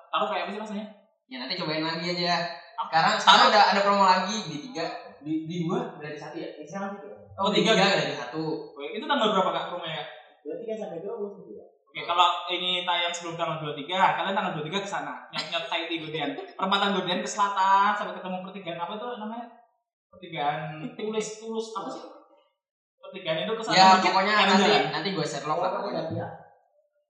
taruh 0.09 0.27
kayak 0.27 0.43
apa 0.43 0.51
sih 0.51 0.59
rasanya 0.61 0.85
Ya 1.25 1.39
nanti 1.39 1.55
cobain 1.55 1.79
lagi 1.81 2.11
aja. 2.11 2.43
Sekarang 2.77 3.15
sekarang 3.15 3.45
ada 3.47 3.61
ada 3.71 3.79
promo 3.79 4.03
lagi 4.03 4.35
di 4.43 4.57
tiga 4.61 4.83
di, 5.17 5.47
di 5.47 5.63
dua 5.63 5.95
berarti 5.95 6.17
satu 6.17 6.35
ya. 6.35 6.49
Sekarang 6.57 6.91
gitu. 6.93 7.07
Oh, 7.33 7.47
di 7.47 7.63
tiga 7.63 7.71
tiga 7.71 7.85
gitu. 7.85 7.95
berarti 7.95 8.15
satu. 8.17 8.43
Oke, 8.69 8.85
itu 8.91 9.05
tanggal 9.05 9.31
berapa 9.31 9.49
kak 9.49 9.65
rumahnya 9.71 10.03
Dua 10.41 10.55
tiga 10.57 10.73
sampai 10.75 10.99
dua 10.99 11.13
puluh 11.15 11.31
tujuh 11.33 11.55
ya. 11.55 11.65
Oke, 11.91 12.07
kalau 12.07 12.23
ini 12.47 12.87
tayang 12.87 13.11
sebelum 13.11 13.35
tanggal 13.35 13.59
23, 13.59 13.83
kalian 13.83 14.31
tanggal 14.31 14.55
23 14.55 14.79
ke 14.79 14.87
sana. 14.87 15.27
Nyet-nyet 15.27 15.67
Tahiti 15.67 15.99
Godian. 15.99 16.31
Perempatan 16.55 16.95
Godian 16.95 17.19
ke 17.19 17.27
selatan 17.27 17.91
sampai 17.91 18.15
ketemu 18.15 18.47
pertigaan 18.47 18.79
apa 18.79 18.95
tuh 18.95 19.19
namanya? 19.19 19.43
Pertigaan 20.07 20.87
tulis 20.95 21.27
tulus 21.35 21.75
apa 21.75 21.91
sih? 21.91 22.03
Pertigaan 22.95 23.43
itu 23.43 23.51
ke 23.51 23.63
sana 23.67 23.75
Ya 23.75 23.87
pokoknya 23.99 24.33
nanti 24.47 24.63
jalan. 24.63 24.83
nanti 24.87 25.09
gue 25.11 25.25
Sherlock 25.27 25.59
lah 25.59 25.71
pokoknya. 25.75 26.03
ya. 26.15 26.27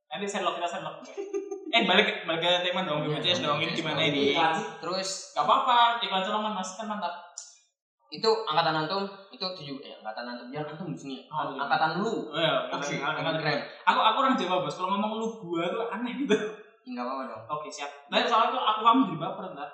Nanti 0.09 0.25
Sherlock 0.25 0.57
kita 0.57 0.65
Sherlock. 0.67 0.97
eh 1.77 1.87
balik 1.87 2.25
balik 2.25 2.41
ke 2.41 2.51
tema 2.65 2.81
dong 2.83 3.05
Iya, 3.05 3.15
BPJS 3.15 3.39
dong 3.45 3.61
ini 3.61 3.71
gimana 3.71 4.01
ini? 4.01 4.33
Terus 4.81 5.09
Gak 5.31 5.45
apa-apa, 5.45 6.01
iklan 6.01 6.25
colongan 6.25 6.57
mas 6.57 6.73
kan 6.73 6.89
mantap 6.89 7.30
itu 8.11 8.29
angkatan 8.43 8.75
antum 8.83 9.07
itu 9.31 9.45
tujuh 9.55 9.79
eh, 9.79 9.95
angkatan 10.03 10.35
antum 10.35 10.47
yang 10.51 10.67
antum 10.67 10.91
sini 10.91 11.23
oh, 11.31 11.55
iya. 11.55 11.63
angkatan 11.63 12.03
lu 12.03 12.27
oh, 12.27 12.35
iya, 12.35 12.67
oke 12.67 12.91
angkatan 12.99 13.39
keren 13.39 13.59
aku 13.87 13.99
aku 14.03 14.17
orang 14.19 14.35
jawa 14.35 14.67
bos 14.67 14.75
kalau 14.75 14.99
ngomong 14.99 15.11
lu 15.23 15.27
gua 15.39 15.63
tuh 15.71 15.87
aneh 15.95 16.19
gitu 16.19 16.35
Enggak 16.81 17.05
apa-apa 17.05 17.23
dong. 17.29 17.43
Oke, 17.45 17.69
siap. 17.69 17.93
Nah, 18.09 18.25
soalnya 18.25 18.57
tuh 18.57 18.61
aku 18.65 18.81
kamu 18.81 19.01
jadi 19.05 19.17
baper 19.21 19.53
enggak? 19.53 19.69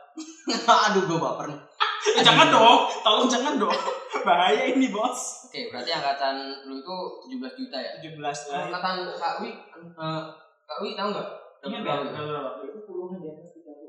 Aduh, 0.92 1.04
gua 1.08 1.20
baper. 1.32 1.56
nih. 1.56 1.60
ya, 2.20 2.22
jangan 2.24 2.52
dong. 2.52 2.80
Tolong 3.00 3.28
jangan 3.32 3.54
dong. 3.56 3.80
Bahaya 4.28 4.76
ini, 4.76 4.92
Bos. 4.92 5.48
Oke, 5.48 5.72
berarti 5.72 5.88
angkatan 5.96 6.36
lu 6.68 6.84
itu 6.84 6.96
17 7.32 7.48
juta 7.64 7.80
ya? 7.80 7.92
17 8.04 8.12
juta. 8.12 8.60
Eh. 8.60 8.64
Angkatan 8.68 8.96
Kak 9.16 9.40
Wi, 9.40 9.56
eh, 9.56 10.24
Kak 10.68 10.78
Wi 10.84 11.00
tahu 11.00 11.16
enggak? 11.16 11.30
Iya, 11.64 11.80
berapa? 11.80 12.60
Itu 12.68 12.80
puluhan 12.84 13.24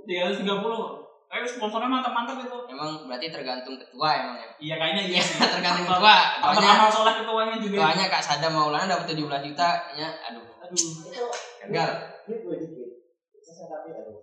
di 0.06 0.14
atas 0.14 0.38
30. 0.40 0.62
puluh 0.62 1.07
Eh 1.28 1.44
sponsornya 1.44 1.92
mantap-mantap 1.92 2.40
itu. 2.40 2.56
emang 2.72 3.04
berarti 3.04 3.28
tergantung 3.28 3.76
ketua 3.76 4.08
emang 4.16 4.36
ya 4.40 4.48
Iya 4.56 4.74
kayaknya 4.80 5.02
iya 5.12 5.20
sih. 5.20 5.36
tergantung 5.60 5.84
ketua 5.84 6.16
Atau 6.40 6.56
ketuanya 6.56 6.72
amal 6.80 6.88
soleh 6.88 7.14
ketuanya 7.20 7.54
juga. 7.60 7.76
ketuanya 7.76 8.04
Kak 8.08 8.22
Sada 8.24 8.48
Maulana 8.48 8.86
dapat 8.88 9.06
17 9.12 9.46
juta 9.52 9.68
ya 9.92 10.08
aduh 10.24 10.44
Aduh. 10.64 10.76
Itu 11.04 11.24
gagal. 11.68 11.90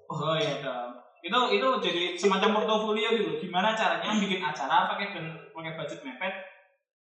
Oh 0.06 0.36
iya 0.38 0.62
dong. 0.62 0.92
Itu 1.22 1.40
itu 1.52 1.68
jadi 1.82 2.04
semacam 2.14 2.50
portofolio 2.58 3.10
gitu. 3.14 3.32
Gimana 3.42 3.74
caranya 3.74 4.10
bikin 4.18 4.42
acara 4.42 4.90
pakai 4.90 5.14
dan 5.14 5.26
pakai 5.50 5.74
budget 5.78 6.02
mepet 6.02 6.34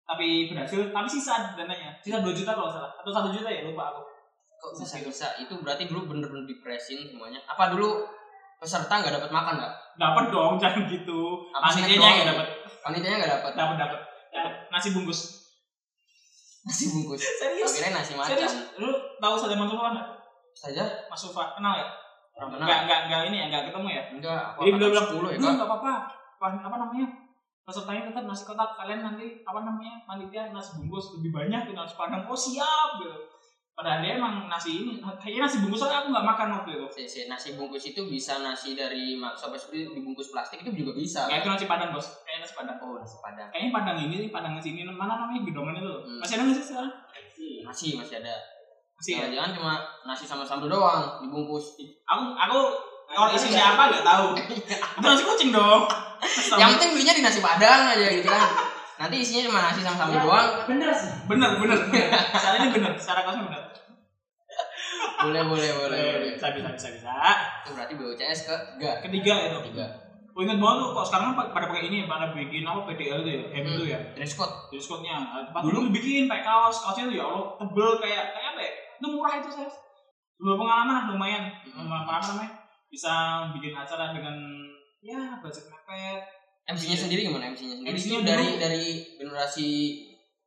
tapi 0.04 0.52
berhasil 0.52 0.92
tapi 0.92 1.08
sisa 1.08 1.56
dananya 1.56 1.96
sisa 2.04 2.20
2 2.20 2.28
juta 2.36 2.52
kalau 2.52 2.68
salah 2.68 2.92
atau 3.00 3.08
satu 3.08 3.32
juta 3.32 3.48
ya 3.48 3.64
lupa 3.64 3.88
aku 3.88 4.04
kok 4.60 4.72
bisa 4.76 5.00
bisa 5.00 5.28
itu 5.40 5.56
berarti 5.64 5.88
dulu 5.88 6.12
bener-bener 6.12 6.44
dipresin 6.44 7.08
semuanya 7.08 7.40
apa 7.48 7.72
dulu 7.72 8.04
peserta 8.64 8.94
nggak 9.04 9.14
dapat 9.20 9.32
makan 9.36 9.54
nggak 9.60 9.74
dapat 10.00 10.26
dong 10.32 10.54
jangan 10.64 10.88
gitu. 10.88 11.20
Panitianya 11.52 12.00
nggak 12.24 12.30
dapat. 12.32 12.48
Panitianya 12.80 13.18
nggak 13.20 13.32
dapat? 13.40 13.52
Dapat 13.60 13.76
dapat. 13.76 14.00
Nasi 14.72 14.96
bungkus. 14.96 15.20
Nasi 16.64 16.86
bungkus? 16.96 17.20
Serius? 17.44 17.72
Kira 17.76 17.92
nasi 17.92 18.16
serius? 18.16 18.56
Macan 18.56 18.80
lu 18.80 18.92
tahu 19.20 19.36
saja 19.36 19.56
Mas 19.60 19.68
Sufa 19.68 19.88
nggak? 19.92 20.08
Saja? 20.56 20.84
Mas 21.12 21.20
Sufa 21.20 21.44
kenal 21.52 21.76
ya 21.76 21.88
orang 22.34 22.50
nggak 22.58 22.66
mana 22.66 22.82
nggak 22.90 23.00
nggak 23.06 23.22
ini 23.30 23.38
ya 23.38 23.46
nggak 23.52 23.64
ketemu 23.70 23.88
ya? 23.94 24.04
Enggak 24.10 24.42
Jadi 24.58 24.70
beliau 24.74 24.90
bilang, 24.90 25.06
sepuluh 25.06 25.30
ya 25.30 25.38
"Lu 25.38 25.46
kak. 25.46 25.54
nggak 25.54 25.70
apa-apa. 25.70 25.94
Apa, 26.34 26.46
apa 26.66 26.76
namanya? 26.82 27.08
Pesertanya 27.64 28.02
tetap 28.10 28.24
nasi 28.26 28.44
kotak. 28.44 28.70
Kalian 28.74 29.00
nanti 29.06 29.26
apa 29.46 29.60
namanya? 29.62 29.94
Panitia 30.08 30.50
nasi 30.50 30.74
bungkus. 30.74 31.14
Lebih 31.20 31.30
banyak 31.30 31.62
tuh 31.70 31.74
nasi 31.78 31.94
padang. 31.94 32.26
Oh 32.26 32.34
siap 32.34 32.90
gitu. 32.98 33.14
Padahal 33.74 34.06
dia 34.06 34.22
emang 34.22 34.46
nasi 34.46 34.86
ini, 34.86 35.02
kayaknya 35.02 35.50
nasi 35.50 35.58
bungkus 35.66 35.82
soalnya 35.82 36.06
aku 36.06 36.14
nggak 36.14 36.28
makan 36.30 36.48
waktu 36.62 36.70
itu. 36.78 36.86
Si, 36.94 37.02
si 37.10 37.20
nasi 37.26 37.58
bungkus 37.58 37.82
itu 37.90 38.06
bisa 38.06 38.38
nasi 38.46 38.78
dari 38.78 39.18
maksa 39.18 39.50
pas 39.50 39.66
dibungkus 39.74 40.30
plastik 40.30 40.62
itu 40.62 40.86
juga 40.86 40.94
bisa. 40.94 41.26
Kayak 41.26 41.42
itu 41.42 41.50
nasi 41.50 41.66
padang 41.66 41.90
bos, 41.90 42.06
kayak 42.22 42.46
nasi 42.46 42.54
padang. 42.54 42.78
Oh, 42.78 43.02
nasi 43.02 43.18
padang. 43.18 43.50
Kayaknya 43.50 43.72
padang 43.74 43.98
ini, 43.98 44.30
padang 44.30 44.62
sini 44.62 44.86
mana 44.86 45.18
namanya 45.18 45.42
gedongan 45.42 45.82
itu. 45.82 45.90
Hmm. 46.06 46.20
Masih 46.22 46.34
ada 46.38 46.44
nggak 46.46 46.58
sih 46.62 46.66
sekarang? 46.70 46.94
Masih 47.66 47.90
masih 47.98 48.16
ada. 48.22 48.36
Masih 48.94 49.12
ya. 49.18 49.26
Jangan 49.42 49.52
cuma 49.58 49.74
nasi 50.06 50.24
sama 50.30 50.46
sambal 50.46 50.70
doang 50.70 51.26
dibungkus. 51.26 51.74
Aku 52.06 52.38
aku 52.38 52.60
kalau 53.10 53.34
isinya 53.34 53.74
apa 53.74 53.84
nggak 53.90 54.06
tahu. 54.06 54.28
Itu 55.02 55.06
nasi 55.10 55.24
kucing 55.26 55.50
dong. 55.50 55.90
Yang 56.62 56.70
penting 56.78 56.90
belinya 56.94 57.14
di 57.18 57.24
nasi 57.26 57.42
padang 57.42 57.90
aja 57.90 58.06
gitu 58.06 58.30
kan. 58.30 58.73
Nanti 59.04 59.16
isinya 59.20 59.52
cuma 59.52 59.60
nasi 59.68 59.84
sama 59.84 60.00
sambal 60.00 60.24
doang. 60.24 60.48
Bener 60.64 60.90
sih. 60.96 61.12
bener 61.28 61.60
bener. 61.60 61.76
bener. 61.92 62.08
Secara 62.40 62.56
ini 62.64 62.68
bener, 62.72 62.92
secara 62.96 63.20
kosnya 63.28 63.44
bener. 63.52 63.64
Boleh 65.28 65.44
boleh 65.44 65.70
boleh 65.76 66.00
boleh. 66.16 66.32
Bisa 66.40 66.56
bisa 66.56 66.72
bisa 66.72 66.88
bisa. 66.96 67.12
Itu 67.68 67.76
berarti 67.76 67.94
BOCS 68.00 68.40
ke 68.48 68.56
enggak. 68.80 68.96
Ketiga 69.04 69.34
itu. 69.52 69.60
Tiga. 69.76 69.88
Gue 70.34 70.50
inget 70.50 70.58
banget 70.58 70.78
tuh, 70.82 70.90
kok 70.98 71.06
sekarang 71.14 71.26
kan 71.38 71.54
pada 71.54 71.70
pakai 71.70 71.94
ini, 71.94 72.10
pada 72.10 72.34
bikin 72.34 72.66
apa 72.66 72.90
PDL 72.90 73.22
itu 73.22 73.30
ya, 73.38 73.42
hem 73.54 73.66
itu 73.70 73.86
ya, 73.86 74.00
Dress 74.18 74.34
code. 74.34 74.50
dress 74.74 74.90
code-nya. 74.90 75.22
Tempat 75.46 75.62
dulu 75.62 75.94
bikin 75.94 76.26
pakai 76.26 76.42
kaos, 76.42 76.82
kaosnya 76.82 77.06
tuh 77.06 77.16
ya 77.22 77.26
Allah 77.30 77.54
tebel 77.62 77.90
kayak 78.02 78.34
kayak 78.34 78.50
apa 78.58 78.62
ya? 78.66 78.72
Itu 78.98 79.08
murah 79.14 79.34
itu 79.38 79.50
saya. 79.54 79.70
Sebuah 80.42 80.58
pengalaman 80.58 80.90
lah 80.90 81.04
lumayan, 81.14 81.44
lumayan 81.78 82.10
apa 82.10 82.26
namanya? 82.34 82.50
Bisa 82.90 83.14
bikin 83.54 83.78
acara 83.78 84.10
dengan 84.10 84.34
ya 85.06 85.38
budget 85.38 85.70
mepet. 85.70 86.43
MC-nya 86.64 86.98
sendiri 86.98 87.28
gimana? 87.28 87.52
MC-nya 87.52 87.76
sendiri 87.76 87.92
MC-nya 87.92 88.18
itu 88.24 88.28
dari 88.28 88.48
dari 88.56 88.86
generasi 89.20 89.70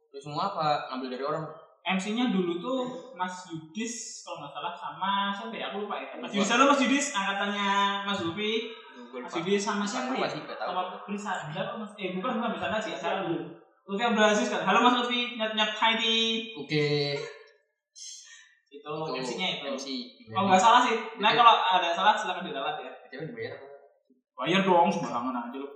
itu 0.08 0.16
semua 0.16 0.48
apa 0.54 0.88
ngambil 0.92 1.08
dari 1.12 1.24
orang? 1.28 1.44
MC-nya 1.86 2.34
dulu 2.34 2.58
tuh 2.58 2.78
Mas 3.14 3.46
Yudis 3.46 4.26
kalau 4.26 4.42
nggak 4.42 4.52
salah 4.58 4.74
sama 4.74 5.12
siapa 5.30 5.54
ya? 5.54 5.70
Aku 5.70 5.86
lupa 5.86 6.00
ya. 6.00 6.18
Mas. 6.18 6.32
Yudis 6.32 6.50
Mas 6.50 6.80
Yudis 6.82 7.06
angkatannya 7.14 7.68
Mas 8.08 8.20
Gue 8.24 8.52
Mas. 9.22 9.32
Yudis 9.38 9.62
sama 9.62 9.84
siapa 9.86 10.16
ya? 10.16 10.26
Sama 10.26 10.82
Prisa 11.04 11.30
Andar, 11.46 11.78
Mas 11.78 11.92
eh 12.00 12.16
bukan 12.16 12.42
bukan 12.42 12.48
Prisa 12.56 12.66
Andar 12.72 12.80
sih, 12.82 12.92
acara 12.96 13.28
dulu. 13.28 13.44
Lutfi 13.86 14.02
Abdul 14.02 14.26
Aziz 14.26 14.50
kan. 14.50 14.66
Halo 14.66 14.82
Mas 14.82 14.98
Lutfi, 14.98 15.38
nyat 15.38 15.54
nyat 15.54 15.70
hai 15.78 15.94
di. 15.94 16.14
Oke. 16.58 17.14
Itu 18.66 18.92
MC-nya 19.14 19.62
itu. 19.62 19.64
MC. 19.78 19.86
Oh 20.34 20.42
nggak 20.50 20.58
salah 20.58 20.82
sih. 20.82 20.96
Nah 21.22 21.30
kalau 21.38 21.54
ada 21.54 21.94
salah 21.94 22.18
silakan 22.18 22.50
diralat 22.50 22.82
ya. 22.82 22.90
Tapi 23.06 23.30
dibayar? 23.30 23.54
Bayar 24.34 24.60
dong 24.66 24.90
sembarangan 24.90 25.48
aja 25.48 25.56
lu. 25.62 25.68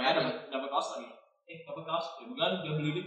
Bayar. 0.00 0.14
dapat 0.16 0.36
dapat 0.48 0.68
kaos 0.72 0.88
lagi. 0.96 1.08
Eh 1.44 1.58
dapat 1.68 1.84
kaos. 1.84 2.06
Ya 2.16 2.24
bukan 2.24 2.50
udah 2.64 2.74
beli 2.80 2.90
deh. 2.96 3.06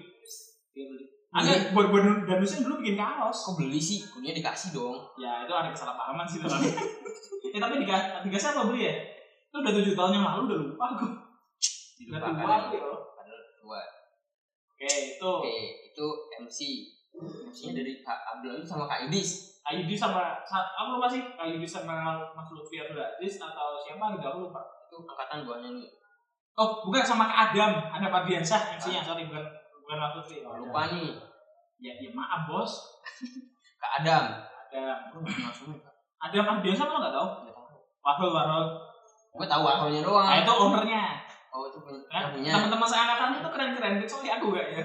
Dia 0.73 0.85
beli. 0.85 1.05
Ada 1.33 1.73
buat 1.73 1.89
buat 1.89 2.03
Danusia 2.29 2.61
dulu 2.61 2.85
bikin 2.85 2.93
kaos. 2.93 3.37
Kok 3.49 3.55
beli 3.57 3.81
sih? 3.81 4.05
Kuliah 4.05 4.37
dikasih 4.37 4.69
dong. 4.71 5.01
Ya 5.17 5.43
itu 5.43 5.53
ada 5.53 5.73
kesalahpahaman 5.73 6.29
sih 6.29 6.39
tapi. 6.45 6.69
eh 7.53 7.59
tapi 7.59 7.73
dikasih 7.81 8.29
dikasih 8.29 8.47
apa 8.53 8.61
beli 8.69 8.85
ya? 8.85 8.95
Itu 9.49 9.57
udah 9.61 9.73
tujuh 9.73 9.93
tahun 9.97 10.11
yang 10.17 10.25
lalu 10.25 10.41
udah 10.49 10.57
lupa 10.69 10.85
aku. 10.93 11.05
Udah 12.09 12.19
tua 12.21 12.55
ya. 12.69 12.81
Padahal 13.17 13.41
tua. 13.57 13.81
Oke 14.73 14.89
itu. 15.17 15.31
Oke, 15.41 15.55
itu 15.89 16.05
MC. 16.41 16.59
MC-nya 17.13 17.71
dari 17.77 18.01
Kak 18.01 18.19
Abdul 18.37 18.65
sama 18.65 18.89
Kak 18.89 19.05
Idis. 19.05 19.61
Ayudi 19.63 19.95
sama 19.95 20.43
sa- 20.43 20.73
aku 20.75 20.97
lupa 20.99 21.07
sih 21.07 21.23
Ayudi 21.39 21.63
sama 21.63 22.19
Mas 22.33 22.49
Lutfi 22.51 22.81
Abdul 22.83 22.99
Aziz 22.99 23.39
atau 23.39 23.79
siapa 23.79 24.17
gitu 24.17 24.25
aku 24.25 24.39
lupa. 24.49 24.61
Itu 24.89 25.05
angkatan 25.07 25.45
guanya 25.47 25.69
nih. 25.77 25.87
Oh 26.53 26.85
bukan 26.85 27.01
sama 27.01 27.25
Kak 27.25 27.49
Adam, 27.49 27.71
ada 27.89 28.07
Pak 28.13 28.29
Biansyah 28.29 28.77
MC-nya 28.77 29.01
sorry 29.01 29.25
bukan 29.25 29.41
bukan 29.81 29.95
Mas 29.97 30.13
Lutfi. 30.21 30.45
Lupa 30.45 30.81
nih. 30.93 31.17
Ya, 31.81 31.97
ya 31.97 32.09
maaf 32.13 32.45
bos. 32.45 33.01
Kak 33.81 34.05
Adam. 34.05 34.23
Adam, 36.21 36.43
Pak 36.45 36.57
Biansyah 36.61 36.85
kan 36.85 36.97
nggak 37.01 37.15
tahu. 37.17 37.27
Wahul 38.05 38.29
Warul. 38.29 38.65
Gue 39.33 39.47
tahu 39.49 39.63
akalnya 39.65 40.05
doang. 40.05 40.29
Nah 40.29 40.37
itu 40.45 40.51
ownernya. 40.53 41.03
Oh 41.49 41.65
itu 41.69 41.77
punya. 41.81 42.01
Kan? 42.09 42.33
punya. 42.37 42.51
Teman-teman 42.53 42.87
seangkatan 42.89 43.29
itu 43.41 43.49
keren-keren 43.49 43.95
kecuali 44.01 44.27
aku 44.29 44.45
gak 44.53 44.67
ya. 44.69 44.83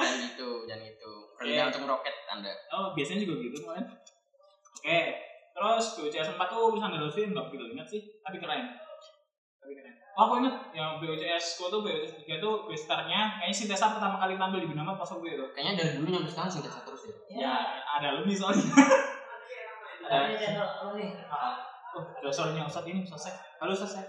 Jangan 0.00 0.16
gitu, 0.24 0.48
jangan 0.64 0.82
gitu. 0.88 1.12
Rendah 1.36 1.64
Oke. 1.64 1.68
untuk 1.68 1.80
meroket 1.84 2.16
Anda. 2.32 2.52
Oh 2.72 2.96
biasanya 2.96 3.28
juga 3.28 3.34
gitu 3.44 3.58
kan. 3.68 3.84
Oke, 4.80 5.00
terus 5.52 5.84
BOCS 6.00 6.28
4 6.36 6.40
tuh 6.48 6.72
dari 6.80 6.96
Lutfi 6.96 7.28
nggak 7.28 7.46
begitu 7.52 7.64
ingat 7.76 7.86
sih, 7.88 8.00
tapi 8.24 8.40
keren. 8.40 8.64
Tapi 9.60 9.72
keren. 9.76 9.94
Oh 10.16 10.22
aku 10.26 10.34
ingat 10.42 10.56
yang 10.72 10.96
BOCS 10.98 11.60
ku 11.60 11.68
tuh 11.68 11.84
BOCS 11.84 12.24
3 12.24 12.40
tuh 12.40 12.64
bestarnya 12.64 13.36
kayaknya 13.36 13.54
Sintesa 13.54 13.92
pertama 13.92 14.16
kali 14.16 14.40
tampil 14.40 14.64
di 14.64 14.68
Binamat 14.72 14.96
pas 14.96 15.12
aku 15.12 15.28
itu. 15.28 15.44
Kayaknya 15.52 15.72
dari 15.76 15.90
dulu 16.00 16.08
nyampe 16.08 16.28
sekarang 16.32 16.50
singkat 16.50 16.82
terus 16.82 17.02
ya. 17.06 17.14
Ya 17.44 17.54
ada 18.00 18.16
alumni 18.16 18.34
soalnya. 18.34 18.64
Ada 20.10 20.34
channel 20.34 20.66
nih? 20.96 21.10
Oh, 21.90 22.04
ada 22.06 22.30
suaranya 22.30 22.66
Ustadz 22.66 22.90
ini 22.90 23.02
selesai. 23.04 23.60
Halo 23.60 23.76
selesai. 23.76 24.04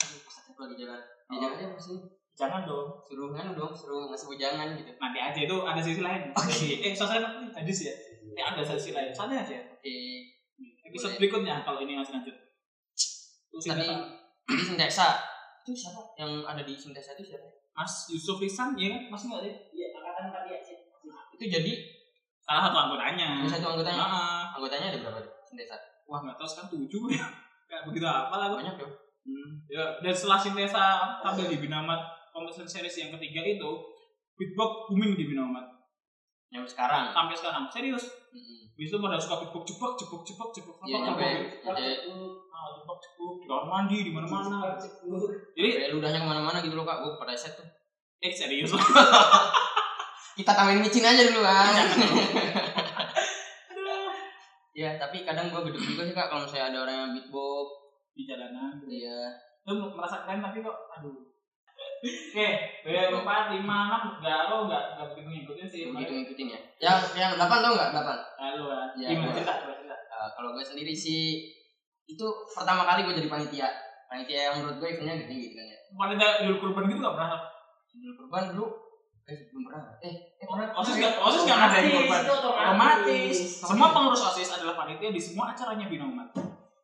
Satu 0.00 0.58
lagi 0.58 0.74
jalan. 0.80 0.98
Dia 1.30 1.38
jangan 1.38 1.56
aja 1.60 1.78
sini. 1.78 2.00
Jangan 2.34 2.60
dong. 2.66 2.98
Suruh 3.06 3.30
kan 3.30 3.54
dong, 3.54 3.70
suruh 3.70 4.10
ngasih 4.10 4.26
bujangan 4.26 4.74
gitu. 4.74 4.90
Nanti 4.98 5.18
aja 5.22 5.40
itu 5.46 5.56
ada 5.62 5.80
sisi 5.82 6.02
lain. 6.02 6.30
Oke. 6.34 6.82
Eh 6.82 6.94
selesai 6.94 7.22
nanti 7.22 7.50
tadi 7.54 7.70
sih 7.70 7.86
ya. 7.90 7.94
Ya 8.34 8.44
ada 8.54 8.62
sisi 8.62 8.90
lain. 8.90 9.14
Santai 9.14 9.42
aja. 9.42 9.54
Oke. 9.70 9.94
Episode 10.90 11.18
berikutnya 11.18 11.62
kalau 11.62 11.82
ini 11.82 11.98
masih 11.98 12.18
lanjut. 12.18 12.34
Tuh, 13.50 13.62
Tadi 14.44 14.62
Sintesa. 14.70 15.08
Itu 15.64 15.72
siapa? 15.72 16.00
Yang 16.14 16.30
ada 16.44 16.62
di 16.62 16.74
Sintesa 16.74 17.16
itu 17.16 17.32
siapa? 17.32 17.48
Mas 17.74 18.06
Yusuf 18.06 18.38
Lisan, 18.38 18.76
ya 18.76 18.92
kan? 18.92 19.02
Masih 19.08 19.26
nggak 19.28 19.42
deh? 19.42 19.54
Iya, 19.72 19.86
angkatan 19.92 20.22
empat 20.30 20.42
ya 20.46 20.58
sih. 20.60 20.76
Itu 21.34 21.44
jadi 21.50 21.72
Salah 22.38 22.68
satu 22.68 22.76
anggotanya. 22.78 23.40
salah 23.40 23.56
satu 23.56 23.66
anggotanya. 23.72 24.04
Heeh. 24.04 24.40
Anggotanya 24.54 24.86
ada 24.92 24.98
berapa 25.00 25.20
di 25.20 25.30
Sintesa? 25.42 25.76
Wah 26.04 26.20
nggak 26.20 26.36
tahu 26.36 26.44
sekarang 26.46 26.70
tujuh 26.76 27.02
ya. 27.10 27.24
Kayak 27.68 27.82
begitu 27.88 28.04
apa 28.04 28.34
lah. 28.36 28.48
Banyak 28.52 28.76
dong. 28.76 28.92
Hmm. 29.24 29.50
Ya, 29.66 29.96
dan 30.04 30.12
setelah 30.12 30.36
Sintesa 30.36 30.84
tampil 31.24 31.48
di 31.48 31.58
Binamat 31.58 31.96
Competition 32.30 32.68
Series 32.68 32.92
yang 33.00 33.10
ketiga 33.16 33.40
itu, 33.40 33.70
beatbox 34.36 34.92
booming 34.92 35.16
di 35.16 35.24
Binamat. 35.24 35.64
Yang 36.52 36.76
sekarang. 36.76 37.08
Sampai 37.10 37.32
sekarang, 37.32 37.64
serius. 37.72 38.04
Mm-mm. 38.30 38.68
Habis 38.76 38.92
itu 38.92 38.98
pada 39.00 39.16
suka 39.16 39.34
beatbox 39.40 39.64
cepuk 39.64 39.92
cepuk 39.96 40.20
cepuk 40.22 40.50
cepuk 40.52 40.76
Iya, 40.84 40.84
cepuk, 40.84 41.02
nyampe 41.08 41.26
cepuk. 41.48 41.64
nyampe 41.64 41.82
Cepuk 42.64 42.98
cepuk 43.00 43.32
di 43.42 43.46
kamar 43.48 43.64
mandi 43.68 43.96
di 44.06 44.12
mana-mana. 44.12 44.76
Jadi, 44.78 45.68
nyampe 45.68 45.92
ludahnya 45.92 46.18
ke 46.22 46.28
mana-mana 46.28 46.58
gitu 46.64 46.74
loh 46.76 46.86
kak. 46.88 47.04
Gue 47.04 47.16
pada 47.20 47.36
set 47.36 47.54
tuh. 47.56 47.66
eh 48.24 48.32
serius. 48.32 48.72
Kita 50.38 50.50
tambahin 50.56 50.80
micin 50.82 51.04
aja 51.04 51.22
dulu 51.30 51.44
kan. 51.44 51.74
Aduh. 53.70 54.10
ya 54.74 54.98
tapi 54.98 55.22
kadang 55.22 55.52
gue 55.52 55.60
gede 55.70 55.78
juga 55.78 56.02
sih 56.08 56.14
kak 56.16 56.26
kalau 56.32 56.42
misalnya 56.42 56.74
ada 56.74 56.78
orang 56.88 56.96
yang 56.98 57.10
beatbox. 57.14 57.68
di 58.14 58.22
jalanan. 58.26 58.72
Iya. 58.86 59.20
Lu 59.66 59.90
merasa 59.94 60.22
keren 60.22 60.38
tapi 60.38 60.62
kok, 60.62 60.76
aduh. 60.94 61.34
Oke, 62.04 62.48
B4, 62.84 63.28
5, 63.48 63.64
6, 63.64 63.64
enggak, 63.64 64.40
lo 64.52 64.68
enggak, 64.68 64.82
enggak 64.94 65.06
begitu 65.16 65.28
ngikutin 65.32 65.66
sih. 65.66 65.80
Begitu 65.88 66.12
ngikutin 66.12 66.46
ya. 66.52 66.60
Yang 66.78 66.98
yang 67.16 67.30
delapan 67.34 67.58
tau 67.64 67.72
nggak 67.74 67.90
delapan? 67.96 68.18
Lalu 68.38 68.64
Iya, 69.00 69.08
gimana 69.16 69.32
cerita, 69.34 69.54
cerita. 69.64 69.96
Eh, 69.96 70.28
kalau 70.36 70.54
gue 70.54 70.62
sendiri 70.62 70.94
sih 70.94 71.48
itu 72.04 72.26
pertama 72.52 72.84
kali 72.84 73.08
gue 73.08 73.14
jadi 73.16 73.28
panitia. 73.32 73.68
Panitia 74.08 74.38
yang 74.50 74.54
menurut 74.60 74.76
gue 74.80 74.88
eventnya 74.94 75.16
gede 75.24 75.34
gitu 75.34 75.54
kan 75.56 75.66
ya. 75.66 75.78
Wanita 75.94 76.24
dulu 76.46 76.56
kurban 76.60 76.84
gitu 76.90 77.00
gak 77.00 77.16
pernah. 77.16 77.40
Dulu 77.94 78.12
kurban 78.20 78.44
dulu 78.52 78.66
eh 79.24 79.38
belum 79.48 79.62
pernah. 79.72 79.82
Eh, 80.04 80.14
eh 80.36 80.46
pernah. 80.46 80.68
OSIS 80.76 80.96
gak, 81.00 81.16
OSIS 81.16 81.42
gak 81.48 81.58
ngadain 81.58 81.84
Otomatis, 81.88 82.04
kurban. 82.04 82.22
otomatis. 82.28 82.68
Otomatis. 82.68 83.36
Semua 83.64 83.88
pengurus 83.96 84.22
OSIS 84.28 84.50
adalah 84.52 84.74
panitia 84.76 85.08
di 85.08 85.20
semua 85.20 85.56
acaranya 85.56 85.86
Binomat. 85.88 86.28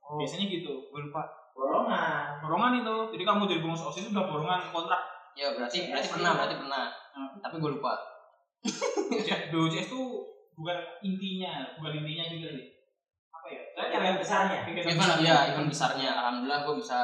Oh, 0.00 0.16
Biasanya 0.16 0.48
gitu. 0.48 0.88
gue 0.88 1.00
lupa. 1.04 1.22
Borongan. 1.52 2.40
Borongan 2.40 2.72
itu. 2.80 2.96
Jadi 3.12 3.22
kamu 3.28 3.44
jadi 3.44 3.60
pengurus 3.60 3.84
OSIS 3.84 4.08
udah 4.10 4.24
borongan 4.24 4.60
kontrak. 4.72 5.04
Ya 5.36 5.52
berarti 5.54 5.92
berarti 5.92 6.08
pernah, 6.10 6.32
berarti 6.34 6.56
pernah. 6.58 6.84
Hmm. 7.12 7.30
Tapi 7.44 7.56
gue 7.60 7.70
lupa. 7.76 7.92
BOJS 9.52 9.88
tuh 9.88 10.06
bukan 10.56 10.78
intinya, 11.00 11.76
bukan 11.80 11.92
intinya 12.04 12.24
juga 12.28 12.48
sih. 12.56 12.79
Event 13.88 14.16
besarnya. 14.20 14.58
Event 14.68 14.98
besarnya. 14.98 15.24
ya, 15.24 15.38
event 15.54 15.68
besarnya. 15.72 16.10
Alhamdulillah 16.12 16.60
gue 16.68 16.74
bisa 16.82 16.98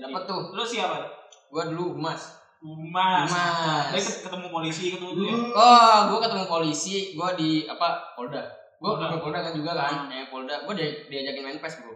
dapat 0.00 0.22
tuh. 0.24 0.42
Lu 0.56 0.64
siapa? 0.64 1.04
Gue 1.52 1.62
dulu 1.74 2.00
humas. 2.00 2.40
Humas. 2.64 3.28
Humas. 3.28 3.92
Dia 3.92 4.02
ketemu 4.24 4.46
polisi 4.48 4.84
ketemu 4.96 5.10
itu 5.12 5.22
ya. 5.28 5.36
Oh, 5.52 5.96
gue 6.08 6.18
ketemu 6.24 6.44
polisi, 6.48 6.96
gue 7.12 7.30
di 7.36 7.50
apa 7.68 8.16
Polda. 8.16 8.42
Gue 8.80 8.90
Polda. 8.96 9.12
ke 9.12 9.16
Polda 9.20 9.38
kan 9.44 9.52
juga 9.52 9.72
kan, 9.76 10.08
ya 10.08 10.24
Polda. 10.32 10.64
Gue 10.64 10.74
dia, 10.76 10.88
diajakin 11.12 11.44
main 11.44 11.58
pes 11.60 11.76
bro. 11.84 11.92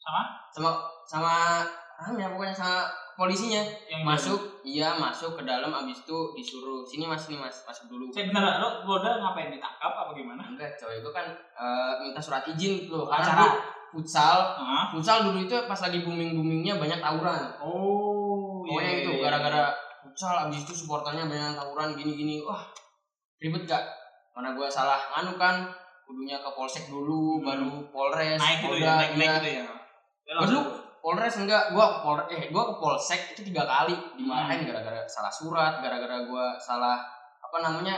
Sama? 0.00 0.22
Sama 0.54 0.74
sama 1.06 1.34
ya 2.20 2.28
pokoknya 2.28 2.52
sama 2.52 2.92
polisinya 3.16 3.64
Yang 3.88 4.02
masuk, 4.04 4.40
iya 4.62 4.94
masuk 5.00 5.34
ke 5.34 5.42
dalam. 5.48 5.72
Abis 5.72 6.04
itu 6.04 6.18
disuruh 6.36 6.84
sini 6.84 7.08
mas, 7.08 7.24
sini 7.24 7.40
mas, 7.40 7.64
masuk 7.64 7.88
dulu. 7.88 8.12
Saya 8.12 8.28
bener 8.28 8.60
lo 8.60 8.84
Boda 8.84 9.16
ngapain 9.18 9.48
ditangkap 9.48 9.88
apa 9.90 10.12
gimana? 10.14 10.44
Enggak, 10.44 10.76
coy, 10.76 11.00
gue 11.00 11.12
kan 11.12 11.26
eh, 11.56 11.92
minta 12.04 12.20
surat 12.20 12.44
izin 12.46 12.86
loh. 12.92 13.08
Acara. 13.08 13.74
Futsal, 13.86 14.52
futsal 14.92 15.24
dulu 15.24 15.48
itu 15.48 15.56
pas 15.64 15.78
lagi 15.80 16.04
booming 16.04 16.36
boomingnya 16.36 16.76
banyak 16.76 17.00
tawuran. 17.00 17.48
Oh, 17.64 18.60
Pokoknya 18.60 18.92
iya, 18.92 19.00
itu 19.00 19.10
iya, 19.16 19.22
gara-gara 19.24 19.72
futsal 20.04 20.36
abis 20.46 20.68
itu 20.68 20.84
supporternya 20.84 21.24
banyak 21.24 21.56
tawuran 21.56 21.96
gini-gini. 21.96 22.44
Wah, 22.44 22.60
ribet 23.40 23.64
gak? 23.64 23.80
Mana 24.36 24.52
gue 24.52 24.68
salah 24.68 25.00
nganu 25.16 25.40
kan? 25.40 25.64
kudunya 26.06 26.38
ke 26.38 26.50
polsek 26.54 26.86
dulu 26.86 27.42
Hmm. 27.42 27.44
baru 27.50 27.70
polres 27.90 28.38
naik 28.38 28.62
gitu 28.62 28.78
ya 28.78 28.94
naik 28.94 29.12
naik 29.18 29.26
iya. 29.26 29.34
gitu 29.42 29.50
ya 29.50 29.64
Ya, 30.26 30.34
Gua 30.42 30.46
dulu 30.46 30.62
polres 31.06 31.38
enggak 31.38 31.70
gua 31.70 31.86
ke 31.86 31.98
pol 32.02 32.18
eh 32.26 32.50
gua 32.50 32.66
ke 32.66 32.74
polsek 32.76 33.20
itu 33.30 33.46
tiga 33.46 33.62
kali 33.62 33.94
dimarahin 34.18 34.66
Hmm. 34.66 34.74
gara-gara 34.74 35.06
salah 35.06 35.30
surat 35.30 35.78
gara-gara 35.78 36.26
gua 36.26 36.58
salah 36.58 36.98
apa 37.38 37.62
namanya 37.62 37.94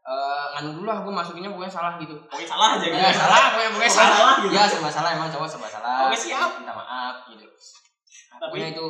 eh 0.00 0.44
nganu 0.56 0.80
dulu 0.80 0.88
lah 0.88 1.04
gua 1.04 1.20
masukinnya 1.20 1.52
pokoknya 1.52 1.68
salah 1.68 2.00
gitu. 2.00 2.16
Pokoknya 2.24 2.48
salah 2.48 2.68
aja 2.80 2.86
gitu. 2.88 2.96
Ya 2.96 3.12
salah 3.12 3.38
pokoknya 3.52 3.70
pokoknya 3.74 3.92
salah, 3.92 4.16
salah. 4.16 4.34
gitu. 4.40 4.54
ya 4.56 4.62
serba 4.64 4.88
salah 4.88 5.10
emang 5.12 5.28
cowok 5.28 5.48
serba 5.52 5.68
salah. 5.68 6.08
Oke, 6.08 6.16
siap. 6.16 6.50
minta 6.56 6.72
maaf 6.72 7.16
gitu. 7.28 7.44
Nah, 7.44 8.38
Tapi- 8.40 8.40
pokoknya 8.48 8.68
itu 8.72 8.86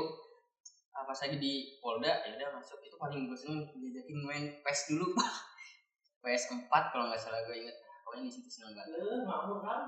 apa 0.95 1.13
saja 1.13 1.37
di 1.37 1.53
Polda 1.81 2.13
ya 2.23 2.31
udah 2.33 2.49
masuk. 2.55 2.79
Itu 2.87 2.95
paling 2.97 3.27
gue 3.27 3.35
seneng 3.35 3.67
diajakin 3.75 4.19
main 4.23 4.45
PES 4.63 4.95
dulu. 4.95 5.11
PS 6.23 6.45
4 6.53 6.71
kalau 6.71 7.07
nggak 7.07 7.19
salah 7.19 7.39
gue 7.43 7.57
inget 7.57 7.77
pokoknya 8.17 8.33
di 8.33 8.41
situ 8.41 8.49
seneng 8.49 8.73
banget 8.73 8.97
Eh, 8.97 9.21
makmur 9.29 9.59
kan. 9.61 9.81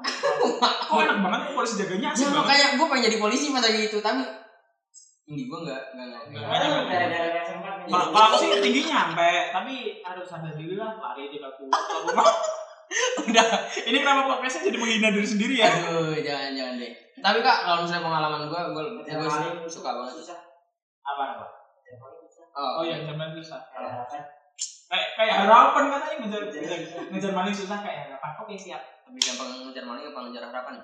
kok 0.92 1.00
enak 1.00 1.18
banget 1.24 1.40
nih 1.48 1.54
polisi 1.56 1.74
jaganya 1.80 2.04
ya 2.04 2.12
asik 2.12 2.24
banget. 2.28 2.36
makanya 2.44 2.66
gue 2.76 2.86
pengen 2.92 3.04
jadi 3.08 3.16
polisi 3.16 3.46
pas 3.48 3.64
lagi 3.64 3.80
itu 3.88 3.98
tapi 4.04 4.22
tinggi 5.24 5.44
gue 5.48 5.58
nggak 5.64 5.82
nggak 5.96 6.06
nggak 6.12 6.22
kalau 7.88 8.06
kalau 8.12 8.26
aku 8.28 8.36
sih 8.36 8.60
tinggi 8.60 8.84
nyampe. 8.84 9.32
Tapi 9.48 10.04
harus 10.04 10.28
sadar 10.28 10.52
diri 10.52 10.76
lah 10.76 10.92
lari 11.00 11.24
gua 11.40 12.12
mah 12.12 12.28
udah. 13.32 13.48
Ini 13.88 13.96
kenapa 13.96 14.28
podcastnya 14.28 14.68
jadi 14.68 14.76
menghina 14.76 15.08
diri 15.08 15.24
sendiri 15.24 15.54
ya? 15.56 15.72
Aduh 15.72 16.12
jangan 16.20 16.52
jangan 16.52 16.76
deh. 16.76 16.92
Tapi 17.16 17.38
kak 17.40 17.58
kalau 17.64 17.80
misalnya 17.88 18.04
pengalaman 18.04 18.44
gue 18.44 18.60
gue 18.76 18.84
suka 19.72 19.88
banget. 19.96 20.20
susah. 20.20 20.36
apa 21.00 21.22
apa 21.40 21.44
susah. 22.28 22.44
oh. 22.52 22.84
Ya 22.84 23.00
zaman 23.08 23.32
susah 23.32 23.60
Kayak 24.88 25.04
apa? 25.04 25.16
kayak 25.16 25.16
kayak 25.16 25.34
harapan 25.44 25.84
katanya 25.92 26.16
ngejar 26.24 26.42
ngejar, 26.48 26.80
ngejar 27.12 27.32
maling 27.36 27.56
susah 27.56 27.78
kayak 27.84 27.98
harapan. 28.08 28.30
Oke 28.40 28.54
siap. 28.56 28.82
Lebih 29.08 29.22
gampang 29.22 29.48
ngejar 29.68 29.84
maling 29.84 30.04
apa? 30.08 30.18
Ngejar 30.28 30.44
harapan 30.48 30.74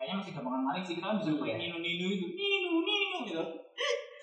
kayaknya 0.00 0.16
masih 0.16 0.32
gampangan 0.32 0.62
maling 0.64 0.80
sih 0.88 0.96
kita 0.96 1.06
kan 1.12 1.16
bisa 1.20 1.30
kayak 1.36 1.60
ninu 1.60 1.76
ninu 1.84 2.06
itu 2.08 2.26
ninu 2.32 2.80
ninu 2.80 3.18
gitu. 3.28 3.44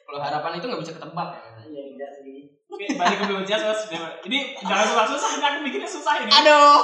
Kalau 0.10 0.20
harapan 0.26 0.58
itu 0.58 0.66
nggak 0.66 0.82
bisa 0.82 0.94
ketebak 0.98 1.30
ya? 1.38 1.42
Iya, 1.70 1.82
tidak 1.94 2.12
sendiri. 2.18 2.42
oke 2.68 2.86
balik 2.98 3.18
ke 3.22 3.26
BPJS 3.30 3.62
mas. 3.62 3.82
Ini 4.26 4.40
jangan 4.58 4.86
susah 4.90 5.06
susah 5.06 5.30
ini 5.38 5.46
aku 5.46 5.60
bikinnya 5.70 5.86
susah 5.86 6.14
ini. 6.18 6.32
Aduh. 6.34 6.82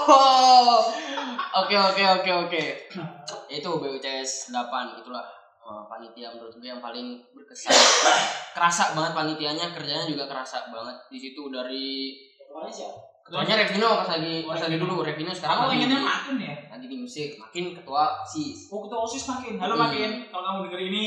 Oke 1.65 1.73
oke 1.73 2.03
oke 2.21 2.31
oke. 2.45 2.63
Itu 3.57 3.69
BUCS 3.81 4.53
8 4.53 5.01
itulah 5.01 5.25
eh, 5.63 5.83
panitia 5.85 6.27
menurut 6.29 6.53
gue 6.53 6.67
yang 6.67 6.79
paling 6.79 7.07
berkesan. 7.31 7.71
kerasa 8.55 8.91
banget 8.91 9.11
panitianya, 9.13 9.71
kerjanya 9.71 10.05
juga 10.05 10.25
kerasa 10.25 10.67
banget. 10.67 10.95
Di 11.07 11.17
situ 11.17 11.47
dari 11.47 12.13
Ketuanya 12.37 12.69
siapa? 12.69 12.99
ketuanya 13.23 13.55
Revino 13.57 13.89
pas 13.95 14.09
lagi 14.09 14.43
Oh, 14.43 14.51
pas 14.51 14.59
lagi 14.59 14.75
dulu 14.75 14.95
Revino 14.99 15.31
sekarang 15.31 15.55
aku 15.57 15.65
lagi 15.65 15.75
pengennya 15.79 15.95
di- 15.95 16.05
makin 16.05 16.35
ya 16.37 16.55
lagi 16.69 16.85
di 16.85 16.97
musik, 16.97 17.29
makin 17.39 17.63
ketua 17.71 18.03
sis. 18.21 18.67
oh 18.67 18.83
ketua 18.83 18.99
osis 19.01 19.23
makin 19.25 19.55
halo 19.55 19.73
Hmm. 19.73 19.83
makin 19.87 20.09
kalau 20.27 20.43
kamu 20.43 20.59
denger 20.67 20.81
ini 20.85 21.03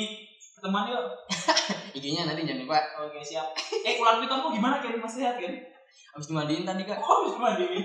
ketemuan 0.57 0.89
yuk 0.89 1.05
IG-nya 1.93 2.25
nanti 2.25 2.43
jangan 2.43 2.65
lupa. 2.65 2.81
oke 2.99 3.21
siap 3.21 3.53
eh 3.79 4.01
ulang 4.01 4.19
pitonmu 4.19 4.49
gimana 4.51 4.81
kan 4.81 4.97
masih 4.97 5.19
sehat 5.23 5.37
kan 5.37 5.53
Habis 6.11 6.27
dimandiin 6.27 6.65
tadi 6.65 6.83
Kak. 6.83 6.97
oh 6.99 7.29
bisa 7.29 7.37
mandiin 7.37 7.85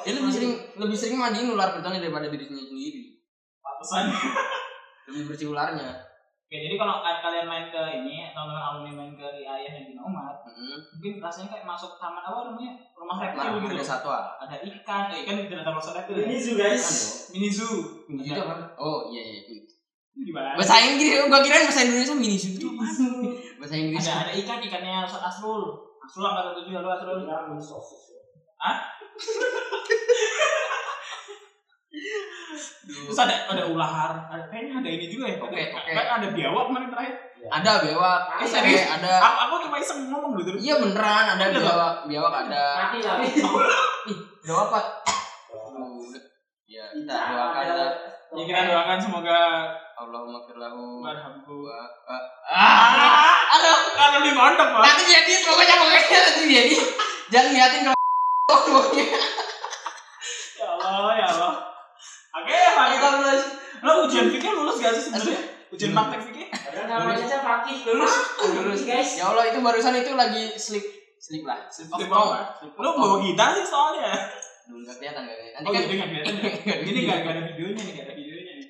Dia 0.00 0.12
lebih 0.14 0.30
sering 0.30 0.52
lebih 0.78 0.94
sering 0.94 1.18
mandiin 1.18 1.50
ular 1.50 1.74
pitonnya 1.74 1.98
daripada 1.98 2.30
dirinya 2.30 2.54
sendiri. 2.56 3.18
pantesan 3.58 4.14
Lebih 5.10 5.24
bersih 5.26 5.50
ularnya. 5.50 5.90
Oke, 6.46 6.58
jadi 6.58 6.74
kalau 6.74 6.98
ka- 6.98 7.18
kalian 7.20 7.46
main 7.46 7.66
ke 7.66 7.78
ini, 7.94 8.26
teman-teman 8.30 8.58
alumni 8.60 8.90
main 8.92 9.12
ke 9.14 9.22
Riayah 9.22 9.70
yang 9.70 9.86
Bina 9.86 10.02
Umat, 10.02 10.34
Heeh. 10.42 10.82
mungkin 10.90 11.12
rasanya 11.18 11.46
kayak 11.48 11.62
masuk 11.62 11.94
taman 11.96 12.18
apa 12.20 12.50
namanya 12.50 12.74
rumah 12.90 13.16
reptil 13.16 13.38
Nah, 13.38 13.54
gitu. 13.62 13.70
ada 13.70 13.86
satwa. 13.86 14.18
Ada 14.36 14.56
ikan, 14.58 15.02
eh, 15.08 15.22
ikan 15.22 15.34
tidak 15.46 15.62
ada 15.62 15.70
masuk 15.70 15.94
reptil. 15.94 16.14
Ini 16.20 16.34
ya? 16.34 16.42
juga 16.42 16.64
guys. 16.66 16.86
Mini 17.30 17.48
zoo. 17.48 18.02
Mini 18.06 18.26
zoo 18.26 18.42
apa? 18.42 18.66
Oh 18.74 19.06
iya 19.06 19.22
iya. 19.22 19.62
Gimana? 20.10 20.58
Bahasa 20.58 20.82
Inggris, 20.82 21.22
gua 21.22 21.38
kirain 21.38 21.64
bahasa 21.64 21.86
Indonesia 21.86 22.14
mini 22.14 22.34
zoo 22.34 22.50
itu 22.52 22.66
apa? 22.66 22.84
Bahasa 23.62 23.74
Inggris. 23.78 24.02
Ada 24.02 24.14
ada 24.20 24.32
ikan, 24.34 24.58
ikannya 24.58 24.94
Ustaz 25.06 25.22
Asrul. 25.22 25.62
Asrul 26.02 26.26
angkatan 26.26 26.52
tujuh 26.58 26.74
halo 26.74 26.90
Asrul. 26.90 27.18
Kira 27.22 27.46
mini 27.46 27.62
sosis. 27.62 28.02
Terus 32.82 33.18
ada 33.18 33.34
ada 33.46 33.62
ular, 33.64 34.12
ada 34.26 34.44
kayaknya 34.46 34.78
ada 34.78 34.88
ini 34.88 35.06
juga 35.06 35.24
ya. 35.26 35.36
Oke, 35.38 35.60
oke. 35.70 35.90
Kayak 35.90 36.12
ada 36.16 36.26
biawak 36.30 36.64
kemarin 36.66 36.88
terakhir. 36.88 37.14
Ada 37.42 37.72
bewak, 37.80 38.20
Eh, 38.36 38.46
serius? 38.46 38.84
ada. 38.86 39.12
Aku, 39.18 39.36
aku 39.40 39.54
cuma 39.64 39.76
iseng 39.76 40.00
ngomong 40.06 40.36
gitu. 40.36 40.50
Iya 40.56 40.74
beneran 40.78 41.24
ada 41.30 41.40
Ada 41.42 41.56
bewak, 41.56 41.94
bewak 42.04 42.34
ada. 42.44 42.64
Mati 42.86 42.98
apa? 43.00 44.80
Aduh, 45.50 45.88
udah. 46.00 46.22
Ya, 46.66 46.84
kita 46.92 47.14
doakan 47.26 47.64
lah. 47.72 47.90
Ya 48.30 48.42
kita 48.44 48.60
doakan 48.64 48.98
semoga 48.98 49.38
Allahumma 49.96 50.38
firlahu. 50.40 51.00
Marhamku. 51.00 51.54
wa- 51.60 51.92
wa- 52.04 52.28
Ah, 52.46 53.36
aduh, 53.50 53.90
kalau 53.90 54.20
di 54.20 54.30
mondok, 54.30 54.68
Pak. 54.70 54.82
Nanti 54.82 55.04
jadi 55.04 55.32
pokoknya 55.42 55.74
pokoknya 55.76 56.18
nanti 56.20 56.42
jadi. 56.46 56.76
Jangan 57.28 57.50
liatin 57.52 57.80
kalau 57.84 57.98
pokoknya. 58.48 59.06
Ya 60.56 60.66
Allah, 60.68 61.12
ya 61.14 61.26
Allah. 61.26 61.39
Oke, 62.30 62.54
Pak. 62.54 62.86
Kita 62.92 63.08
lulus. 63.16 63.42
Lo 63.80 63.92
ujian 64.06 64.26
fikih 64.28 64.52
lulus 64.52 64.76
gak 64.78 64.92
sih 64.92 65.08
sebenarnya? 65.08 65.40
Ujian 65.70 65.90
praktek 65.90 66.20
fikih? 66.26 66.46
Padahal 66.50 66.86
namanya 67.08 67.24
aja 67.24 67.38
praktis. 67.40 67.78
Lulus. 67.84 68.14
Lulus 68.44 68.82
guys. 68.84 69.10
Ya 69.16 69.24
Allah 69.26 69.44
itu 69.48 69.58
barusan 69.58 69.94
itu 69.96 70.12
lagi 70.14 70.42
slip 70.54 70.84
slip 71.16 71.42
lah. 71.42 71.64
Slip 71.68 71.90
of 71.90 72.00
tongue. 72.00 72.42
Lo 72.76 72.90
bawa 72.94 73.16
gitar 73.20 73.54
sih 73.54 73.64
soalnya. 73.64 74.12
Belum 74.68 74.86
nggak 74.86 74.96
kelihatan 74.98 75.22
nggak 75.26 75.36
kelihatan. 75.36 75.60
Oh, 75.60 75.70
Nanti 75.70 75.78
gitu 75.82 75.94
kan 75.98 76.08
nggak 76.10 76.24
kelihatan 76.24 76.34
ya? 76.38 76.50
Nggak 76.60 76.76
ada 76.76 76.84
Ini 76.84 76.90
video. 76.90 77.06
nggak 77.08 77.18
nggak 77.20 77.34
ada 77.34 77.42
videonya 77.42 77.82
nih, 77.82 77.92
nggak 77.94 78.06
ada 78.06 78.14
videonya 78.14 78.52
nih. 78.54 78.66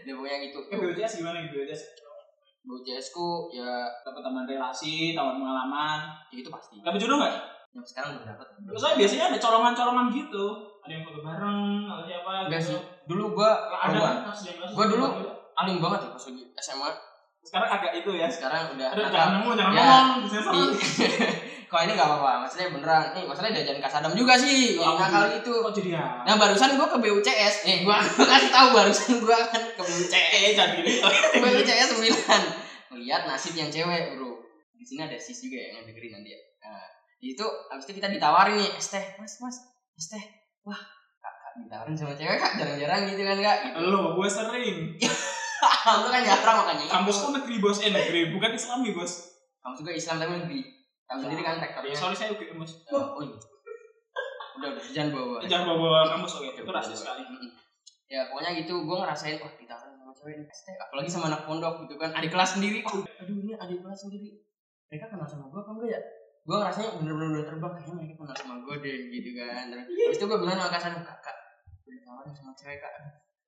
dia 0.00 0.12
pokoknya 0.16 0.38
gitu. 0.44 0.58
Eh, 0.68 0.76
BUCS 0.80 1.12
gimana 1.20 1.36
nih 1.40 1.50
BUCS? 1.52 1.80
BUCS 2.60 3.06
ku 3.14 3.26
ya 3.48 3.70
tambahan 4.04 4.44
relasi, 4.44 5.16
tambahan 5.16 5.38
pengalaman. 5.40 6.00
ya 6.28 6.36
itu 6.36 6.50
pasti. 6.52 6.74
Dapat 6.84 6.98
jodoh 7.00 7.16
nggak? 7.16 7.34
Yang 7.70 7.86
sekarang 7.94 8.10
belum 8.18 8.26
dapat. 8.26 8.46
Soalnya 8.74 8.96
biasanya 8.98 9.24
ada 9.30 9.38
colongan-colongan 9.38 10.06
gitu. 10.10 10.44
Ada 10.80 10.92
yang 10.92 11.04
foto 11.06 11.20
bareng, 11.20 11.60
atau 11.86 12.02
siapa 12.02 12.30
Enggak 12.48 12.60
gitu. 12.60 12.70
sih. 12.74 12.78
Dulu 13.06 13.24
gua 13.36 13.50
Ada 13.78 13.94
gua 13.94 14.08
kan 14.10 14.16
Gua 14.74 14.84
dulu 14.88 15.06
alim 15.54 15.76
banget 15.78 16.00
ya 16.02 16.10
pas 16.16 16.24
lagi 16.26 16.42
SMA. 16.56 16.90
Sekarang 17.40 17.68
agak 17.70 17.92
itu 17.96 18.10
ya. 18.16 18.26
Sekarang 18.28 18.62
udah 18.74 18.88
Aduh, 18.92 19.06
jangan 19.08 19.30
ngomong, 19.40 19.54
jangan 19.56 19.72
Ya. 19.72 19.84
ngomong. 19.84 20.68
Ih, 20.74 21.30
Kalau 21.70 21.86
ini 21.86 21.94
nggak 21.94 22.08
apa-apa, 22.10 22.42
maksudnya 22.42 22.74
beneran. 22.74 23.04
Nih, 23.14 23.24
maksudnya 23.30 23.54
diajarin 23.54 23.78
kasadam 23.78 24.10
juga 24.18 24.34
sih. 24.34 24.74
Oh, 24.74 24.98
nakal 24.98 25.30
itu. 25.30 25.54
Kok 25.54 25.70
jadi 25.70 25.90
ya? 25.94 26.04
Nah, 26.26 26.34
barusan 26.34 26.74
gua 26.74 26.90
ke 26.90 26.98
BUCS. 26.98 27.54
Nih, 27.62 27.76
gua 27.86 28.02
kasih 28.02 28.50
tahu 28.50 28.68
barusan 28.74 29.22
gua 29.22 29.38
kan 29.46 29.62
ke 29.62 29.78
BUCS. 29.78 30.10
Eh, 30.10 30.52
jadi. 30.58 30.82
BUCS 31.38 31.88
9. 31.94 32.90
Melihat 32.90 33.22
nasib 33.30 33.54
yang 33.54 33.70
cewek, 33.70 34.18
Bro. 34.18 34.34
Di 34.74 34.82
sini 34.82 35.06
ada 35.06 35.14
sis 35.14 35.38
juga 35.38 35.62
yang 35.62 35.86
dengerin 35.86 36.10
nanti 36.18 36.34
ya. 36.34 36.40
Nah, 36.60 36.82
itu 37.20 37.44
habis 37.68 37.84
itu 37.84 38.00
kita 38.00 38.08
ditawarin 38.08 38.56
nih, 38.56 38.70
es 38.80 38.88
teh, 38.88 39.04
Mas, 39.20 39.36
Mas, 39.44 39.56
es 39.92 40.08
teh. 40.08 40.24
Wah, 40.64 40.80
kakak 41.20 41.52
ditawarin 41.60 41.92
sama 41.92 42.16
cewek 42.16 42.40
kak, 42.40 42.56
jarang-jarang 42.56 43.04
gitu 43.12 43.22
kan 43.28 43.36
kak. 43.36 43.56
Gitu. 43.68 43.76
Lo, 43.92 44.16
gue 44.16 44.28
sering. 44.28 44.76
Kamu 45.84 46.08
kan 46.08 46.24
jarang 46.24 46.56
makanya. 46.64 46.84
Kampusku 46.88 47.36
negeri 47.36 47.60
bos, 47.60 47.84
eh 47.84 47.92
negeri, 47.92 48.32
bukan 48.32 48.56
islami 48.56 48.96
bos. 48.96 49.36
Kamu 49.60 49.76
juga 49.76 49.92
Islam 49.92 50.16
tapi 50.16 50.32
negeri. 50.40 50.60
Kamu 51.04 51.18
sendiri 51.28 51.42
kan 51.44 51.56
Ya, 51.60 51.62
rektornya. 51.68 51.92
sorry 51.92 52.16
saya 52.16 52.32
UGM 52.32 52.56
bos. 52.56 52.72
Oh, 52.88 53.20
oh 53.20 53.22
iya. 53.24 53.36
Udah, 54.56 54.68
udah, 54.72 54.84
jangan 54.92 55.10
bawa. 55.12 55.36
Jangan 55.44 55.66
bawa 55.76 55.98
kampus 56.08 56.32
oke, 56.40 56.48
itu 56.56 56.70
rasis 56.72 56.96
sekali. 57.04 57.24
Ya 58.10 58.26
pokoknya 58.32 58.56
gitu, 58.58 58.74
gue 58.82 58.96
ngerasain 58.96 59.38
wah 59.38 59.52
ditawarin 59.54 59.94
sama 60.00 60.12
cewek 60.16 60.34
nih, 60.42 60.46
ST. 60.50 60.68
apalagi 60.74 61.06
sama 61.06 61.30
anak 61.30 61.46
pondok 61.46 61.86
gitu 61.86 61.94
kan, 61.94 62.10
adik 62.10 62.34
kelas 62.34 62.58
sendiri. 62.58 62.82
Oh, 62.82 63.06
aduh 63.06 63.36
ini 63.38 63.54
adik 63.54 63.78
kelas 63.84 63.98
sendiri. 64.08 64.34
Mereka 64.90 65.14
kenal 65.14 65.28
sama 65.30 65.46
gue 65.46 65.60
apa 65.62 65.70
enggak 65.78 65.90
ya? 65.94 66.00
Gue 66.50 66.56
ngerasanya 66.58 66.90
bener-bener 66.98 67.28
udah 67.30 67.44
terbang 67.46 67.72
kayaknya 67.72 67.94
mereka 67.94 68.14
kenal 68.18 68.34
sama 68.34 68.54
gue 68.58 68.74
deh 68.82 68.98
gitu 69.08 69.30
kan. 69.38 69.64
Terus 69.70 69.86
habis 69.86 70.18
itu 70.18 70.24
gue 70.26 70.38
bilang 70.40 70.58
sama 70.58 70.68
kak 70.68 70.80
Sanu, 70.82 70.98
kak, 70.98 71.18
kak, 71.20 71.36
gue 71.80 71.92
ditawarin 71.94 72.34
sama 72.34 72.50
cewek 72.52 72.82
kak. 72.82 72.92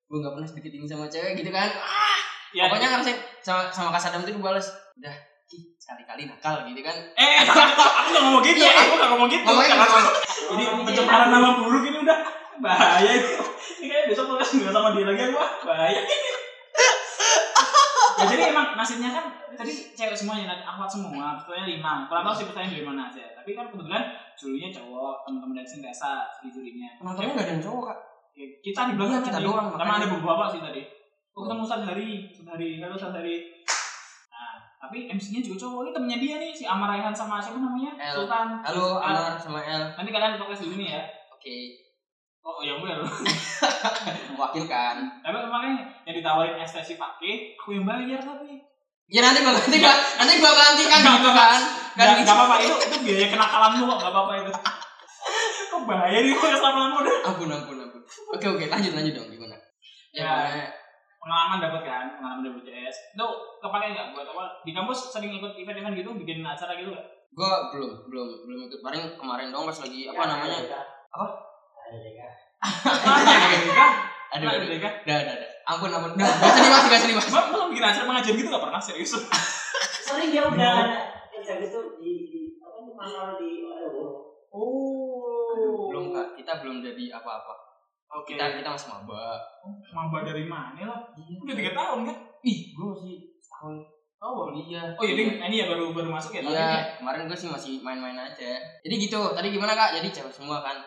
Gue 0.05 0.17
gak 0.17 0.31
pernah 0.31 0.47
sedikit 0.47 0.71
ini 0.71 0.85
sama 0.85 1.05
cewek 1.05 1.35
gitu 1.35 1.51
kan. 1.51 1.67
Ah, 1.75 2.19
Ya, 2.53 2.69
pokoknya 2.69 2.87
ngerasain 2.87 3.17
sama 3.41 3.67
sama 3.67 3.97
Sadam 3.97 4.21
itu 4.21 4.31
dibales. 4.31 4.69
Udah, 4.93 5.11
Ki, 5.43 5.73
sekali-kali 5.75 6.29
nakal 6.29 6.63
gitu 6.63 6.79
kan. 6.79 6.95
eh, 7.11 7.35
aku 7.43 8.07
gak 8.07 8.23
ngomong 8.23 8.43
gitu, 8.45 8.61
Iya. 8.61 8.71
aku 8.71 8.93
gak 8.95 9.09
ngomong 9.11 9.27
gitu. 9.27 9.43
Ngomong. 9.43 10.05
Ini 10.53 10.63
pencemaran 10.85 11.27
nama 11.27 11.49
buruk 11.57 11.83
ini 11.83 11.97
udah 11.99 12.19
bahaya 12.61 13.11
itu. 13.11 13.35
Ini 13.81 13.85
kayak 13.89 14.05
besok 14.07 14.31
podcast 14.31 14.53
nggak 14.55 14.71
sama 14.71 14.93
dia 14.93 15.03
lagi 15.03 15.21
aku 15.25 15.35
wah, 15.35 15.51
bahaya. 15.65 16.01
Ya 18.23 18.29
jadi 18.31 18.43
emang 18.55 18.67
nasibnya 18.73 19.11
kan 19.11 19.25
tadi 19.53 19.73
cewek 19.91 20.15
semuanya 20.15 20.55
nanti 20.55 20.63
akhwat 20.63 20.89
semua, 20.89 21.35
betulnya 21.37 21.67
lima. 21.67 22.07
Kurang 22.07 22.23
tahu 22.23 22.35
sih 22.39 22.45
pertanyaan 22.47 22.73
dari 22.73 22.85
mana 22.87 23.01
aja. 23.11 23.25
Tapi 23.35 23.49
kan 23.53 23.67
kebetulan 23.67 24.03
jurinya 24.33 24.69
cowok, 24.71 25.13
teman-teman 25.27 25.55
dari 25.59 25.67
sini 25.67 25.83
rasa 25.85 26.25
di 26.39 26.47
jurinya. 26.49 26.89
Penontonnya 26.97 27.35
gak 27.35 27.45
ada 27.45 27.53
yang 27.53 27.63
cowok 27.63 27.83
kak. 27.91 27.99
Ya, 28.33 28.45
kita 28.65 28.79
di 28.89 28.93
belakang 28.97 29.21
Iya, 29.21 29.27
kita 29.29 29.37
tadi. 29.37 29.45
doang, 29.45 29.67
makanya. 29.69 29.93
ada 30.01 30.07
beberapa 30.09 30.43
sih 30.49 30.61
tadi. 30.63 30.81
Oh, 31.33 31.41
ketemu 31.45 31.61
Ustaz 31.65 31.81
Hari, 31.85 32.09
Ustaz 32.33 32.47
Hari, 32.49 32.69
halo 32.81 32.93
Ustaz 32.97 33.13
Hari. 33.13 33.35
Nah, 34.33 34.53
tapi 34.81 34.97
MC-nya 35.05 35.41
juga 35.45 35.57
cowok. 35.61 35.79
Ini 35.85 35.91
temennya 35.93 36.17
dia 36.17 36.35
nih, 36.41 36.51
si 36.55 36.63
Amar 36.65 36.89
Raihan 36.97 37.13
sama 37.13 37.37
siapa 37.37 37.61
namanya? 37.61 37.93
El. 37.93 38.25
Sultan. 38.25 38.47
Halo 38.65 38.97
Sultan. 38.97 39.13
Amar 39.13 39.33
sama 39.37 39.59
El. 39.61 39.83
Nanti 39.93 40.09
kalian 40.09 40.39
podcast 40.41 40.61
dulu 40.65 40.75
nih 40.81 40.89
ya. 40.97 41.03
Oke. 41.29 41.82
Oh 42.43 42.59
yang 42.59 42.77
bener. 42.77 42.99
mewakilkan 44.29 44.95
Tapi 45.19 45.35
makanya 45.41 45.87
yang 46.03 46.15
ditawarin 46.15 46.59
ekstensi 46.59 46.95
pakai, 46.95 47.55
aku 47.55 47.71
yang 47.73 47.85
bayar 47.85 48.19
tapi. 48.19 48.59
ya 49.05 49.19
nanti 49.19 49.39
gua 49.39 49.51
ganti 49.51 49.77
kan 49.77 49.97
nanti 50.15 50.33
gua 50.37 50.51
gantikan 50.51 50.99
Nggak, 50.99 51.15
gitu 51.17 51.29
kan 51.29 51.59
kan 51.93 52.03
Gak, 52.03 52.15
gitu. 52.19 52.25
gak 52.25 52.35
apa-apa 52.35 52.55
itu 52.57 52.75
itu 52.81 52.97
biaya 53.01 53.27
kenakalanmu 53.29 53.83
kok 53.85 53.97
gak 53.99 54.11
apa-apa 54.11 54.33
itu. 54.39 54.51
Kok 55.71 55.83
bahaya 55.87 56.17
nih 56.19 56.31
kok 56.31 56.45
keselamatanmu 56.45 56.97
udah. 56.99 57.15
ampun 57.25 57.49
ampun 57.49 57.77
ampun 57.79 58.01
oke 58.29 58.45
oke 58.45 58.63
lanjut 58.67 58.91
lanjut 58.93 59.13
dong 59.13 59.27
gimana 59.29 59.55
ya, 60.11 60.23
Ya. 60.23 60.67
Pengalaman 61.17 61.57
dapat 61.57 61.81
kan, 61.81 62.05
pengalaman 62.13 62.43
dapat 62.43 62.61
CS. 62.61 63.15
Itu 63.15 63.25
kepake 63.57 63.95
nggak 63.95 64.11
buat 64.11 64.27
apa? 64.27 64.43
Di 64.61 64.71
kampus 64.71 65.07
sering 65.09 65.31
ikut 65.31 65.55
event-event 65.55 65.95
gitu, 65.95 66.11
bikin 66.13 66.43
acara 66.43 66.75
gitu 66.75 66.91
nggak? 66.91 67.07
gua 67.31 67.71
belum 67.71 67.89
belum 68.05 68.27
belum 68.45 68.59
ikut 68.67 68.79
paling 68.79 69.03
kemarin 69.15 69.49
dong 69.49 69.65
pas 69.65 69.73
lagi 69.73 70.05
apa 70.05 70.21
namanya 70.27 70.59
Apa? 71.09 71.25
Ada 71.25 71.25
deka. 71.25 71.52
Ada 71.89 72.09
kan? 72.15 72.31
ada 74.33 74.43
Ada 74.43 74.45
ada 74.49 74.65
deh 74.65 74.81
ada 74.81 75.31
ada 75.37 75.47
ampun 75.63 75.89
ampun 75.93 76.11
udah 76.17 76.25
gak 76.25 76.49
usah 76.49 76.63
dibahas 76.65 76.85
gak 76.89 76.99
usah 76.99 77.09
dibahas 77.11 77.29
Emang 77.29 77.45
emang 77.53 77.67
bikin 77.69 77.83
acara 77.85 78.05
mengajar 78.07 78.33
gitu 78.33 78.47
nggak 78.49 78.63
pernah 78.65 78.81
serius? 78.81 79.11
Sering 80.03 80.29
dia 80.33 80.43
udah 80.43 80.75
kerja 81.29 81.53
gitu 81.61 81.79
di 81.99 82.11
di 82.27 82.39
apa 82.59 82.77
tuh 82.79 82.93
mangkal 82.95 83.27
di. 83.37 83.51
Oh. 84.53 85.89
belum 85.89 86.13
kak 86.13 86.37
kita 86.37 86.61
belum 86.61 86.85
jadi 86.85 87.09
apa-apa 87.13 87.53
Oke. 88.13 88.37
kita 88.37 88.61
kita 88.61 88.69
masih 88.69 88.89
maba 88.93 89.41
Maba 89.89 90.21
dari 90.21 90.45
mana 90.45 90.77
lah? 90.77 90.99
iya 91.17 91.41
Udah 91.41 91.55
tiga 91.57 91.73
tahun 91.73 92.05
kan? 92.05 92.17
ih 92.45 92.69
gua 92.73 92.93
masih 92.93 93.33
setahun 93.41 93.81
Oh, 94.23 94.47
iya 94.55 94.95
Oh 94.95 95.03
iya, 95.03 95.19
Ding. 95.19 95.35
ini 95.35 95.55
ya 95.59 95.67
baru 95.67 95.91
baru 95.91 96.07
masuk 96.07 96.31
ya? 96.31 96.47
Iya, 96.47 96.55
ya? 96.55 96.79
kemarin 96.95 97.27
gue 97.27 97.35
sih 97.35 97.51
masih 97.51 97.83
main-main 97.83 98.15
aja. 98.15 98.55
Jadi 98.79 98.95
gitu, 98.95 99.19
tadi 99.35 99.51
gimana 99.51 99.75
kak? 99.75 99.99
Jadi 99.99 100.15
cewek 100.15 100.31
semua 100.31 100.63
kan? 100.63 100.79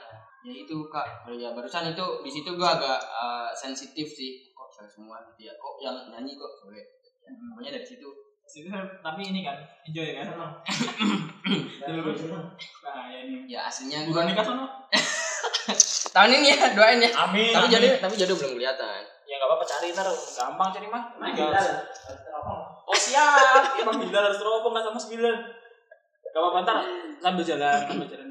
Ya 0.47 0.55
itu 0.55 0.77
kak, 0.87 1.27
Oh, 1.27 1.35
ya 1.35 1.51
barusan 1.51 1.91
itu 1.91 2.07
di 2.23 2.31
situ 2.31 2.55
gue 2.55 2.69
agak 2.69 3.03
eh, 3.03 3.51
sensitif 3.51 4.07
sih. 4.07 4.47
Kok 4.55 4.71
cewek 4.71 4.87
semua 4.87 5.19
gitu 5.27 5.51
ya? 5.51 5.53
Kok 5.59 5.83
yang 5.83 5.99
nyanyi 6.07 6.39
kok 6.39 6.51
cewek? 6.63 6.87
Ya, 7.27 7.35
pokoknya 7.35 7.71
dari 7.75 7.83
situ. 7.83 8.07
Situ 8.47 8.71
saya- 8.71 8.87
tapi 9.03 9.27
ini 9.27 9.43
kan 9.43 9.59
enjoy 9.83 10.15
kan? 10.15 10.31
Nah, 12.87 13.11
ya 13.11 13.19
ini. 13.27 13.51
Ya 13.51 13.67
aslinya 13.67 14.07
gue 14.07 14.23
nikah 14.23 14.47
sono? 14.47 14.67
tahun 16.15 16.31
ini 16.39 16.55
ya 16.55 16.71
doain 16.73 17.03
ya. 17.03 17.11
Amin. 17.27 17.51
Tapi 17.51 17.67
amin. 17.67 17.75
jodoh, 17.75 17.91
tapi 17.99 18.15
jodoh 18.15 18.37
belum 18.39 18.53
kelihatan. 18.57 19.03
ya 19.27 19.35
enggak 19.43 19.51
apa-apa 19.51 19.67
cari 19.67 19.91
ntar 19.91 20.07
gampang 20.07 20.71
cari 20.71 20.87
mah. 20.87 21.03
Teropong. 22.23 22.61
Oh 22.87 22.95
siap, 22.95 23.83
emang 23.83 23.99
Bilal 23.99 24.31
harus 24.31 24.39
teropong 24.39 24.71
nggak 24.71 24.87
sama 24.87 24.99
sembilan. 25.03 25.37
Gak 26.31 26.39
apa-apa 26.39 26.59
ntar 26.63 26.77
sambil 27.19 27.43
jalan, 27.43 27.81
sambil 27.91 28.07
jalan 28.07 28.26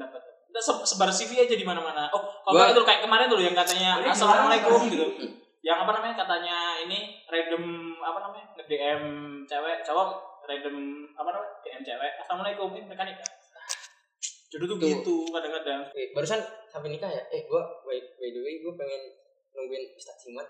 se- 0.66 0.82
sebar 0.84 1.06
CV 1.08 1.38
aja 1.38 1.54
di 1.54 1.62
mana-mana. 1.62 2.10
Oh, 2.10 2.22
kalau 2.42 2.58
Gua- 2.58 2.72
itu 2.72 2.82
kayak 2.82 3.00
kemarin 3.00 3.26
tuh 3.26 3.38
yang 3.38 3.54
katanya 3.54 4.02
assalamualaikum 4.04 4.82
gimana? 4.82 4.90
gitu. 4.90 5.06
Yang 5.62 5.78
apa 5.82 5.90
namanya 5.94 6.14
katanya 6.16 6.56
ini 6.80 6.98
random 7.26 7.64
apa 7.98 8.18
namanya 8.20 8.46
nge 8.52 8.64
DM 8.66 9.02
cewek 9.44 9.76
cowok 9.82 10.08
random 10.42 10.76
apa 11.12 11.28
namanya 11.28 11.52
DM 11.60 11.82
cewek 11.82 12.12
assalamualaikum 12.18 12.68
ini 12.72 12.84
mereka 12.84 13.04
nikah. 13.04 13.30
Jodoh 14.46 14.66
tuh 14.68 14.78
Tuh. 14.78 14.88
gitu 14.92 15.16
kadang-kadang. 15.28 15.80
Eh, 15.92 16.10
barusan 16.10 16.38
sampai 16.66 16.88
nikah 16.88 17.08
ya? 17.08 17.22
Eh 17.28 17.42
gue 17.44 17.62
by, 17.82 17.98
by 17.98 18.28
the 18.28 18.40
way 18.40 18.54
gue 18.58 18.74
pengen 18.74 19.02
nungguin 19.52 19.84
Ustadz 19.92 20.22
Simat 20.22 20.46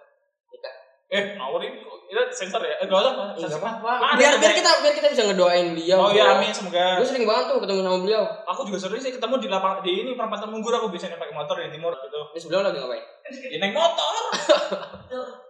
nikah. 0.47 0.75
Eh, 1.07 1.39
ngawarin 1.39 1.79
itu 1.79 2.23
sensor 2.35 2.59
ya? 2.67 2.83
Eh, 2.83 2.87
gak 2.91 2.99
usah, 2.99 3.13
nggak. 3.15 3.39
Nggak 3.39 3.95
ada 3.95 4.19
Biar, 4.19 4.33
biar 4.43 4.53
kita 4.59 4.71
biar 4.83 4.95
kita 4.95 5.09
bisa 5.15 5.23
ngedoain 5.31 5.79
beliau. 5.79 5.99
Oh 6.03 6.11
iya, 6.11 6.35
amin 6.35 6.51
semoga. 6.51 6.99
Gue 6.99 7.07
sering 7.07 7.23
banget 7.23 7.55
tuh 7.55 7.63
ketemu 7.63 7.81
sama 7.87 7.99
beliau. 8.03 8.23
Aku 8.51 8.67
juga 8.67 8.79
sering 8.83 8.99
sih 8.99 9.15
ketemu 9.15 9.35
di 9.39 9.47
lapang 9.47 9.79
di 9.87 10.03
ini 10.03 10.11
perempatan 10.19 10.51
Munggur 10.51 10.75
aku 10.75 10.91
biasanya 10.91 11.15
pakai 11.15 11.35
motor 11.35 11.63
di 11.63 11.71
timur 11.71 11.95
gitu. 11.95 12.21
Terus 12.35 12.45
beliau 12.51 12.63
lagi 12.67 12.79
ngapain? 12.83 13.05
Ya 13.55 13.59
naik 13.63 13.75
motor. 13.75 14.15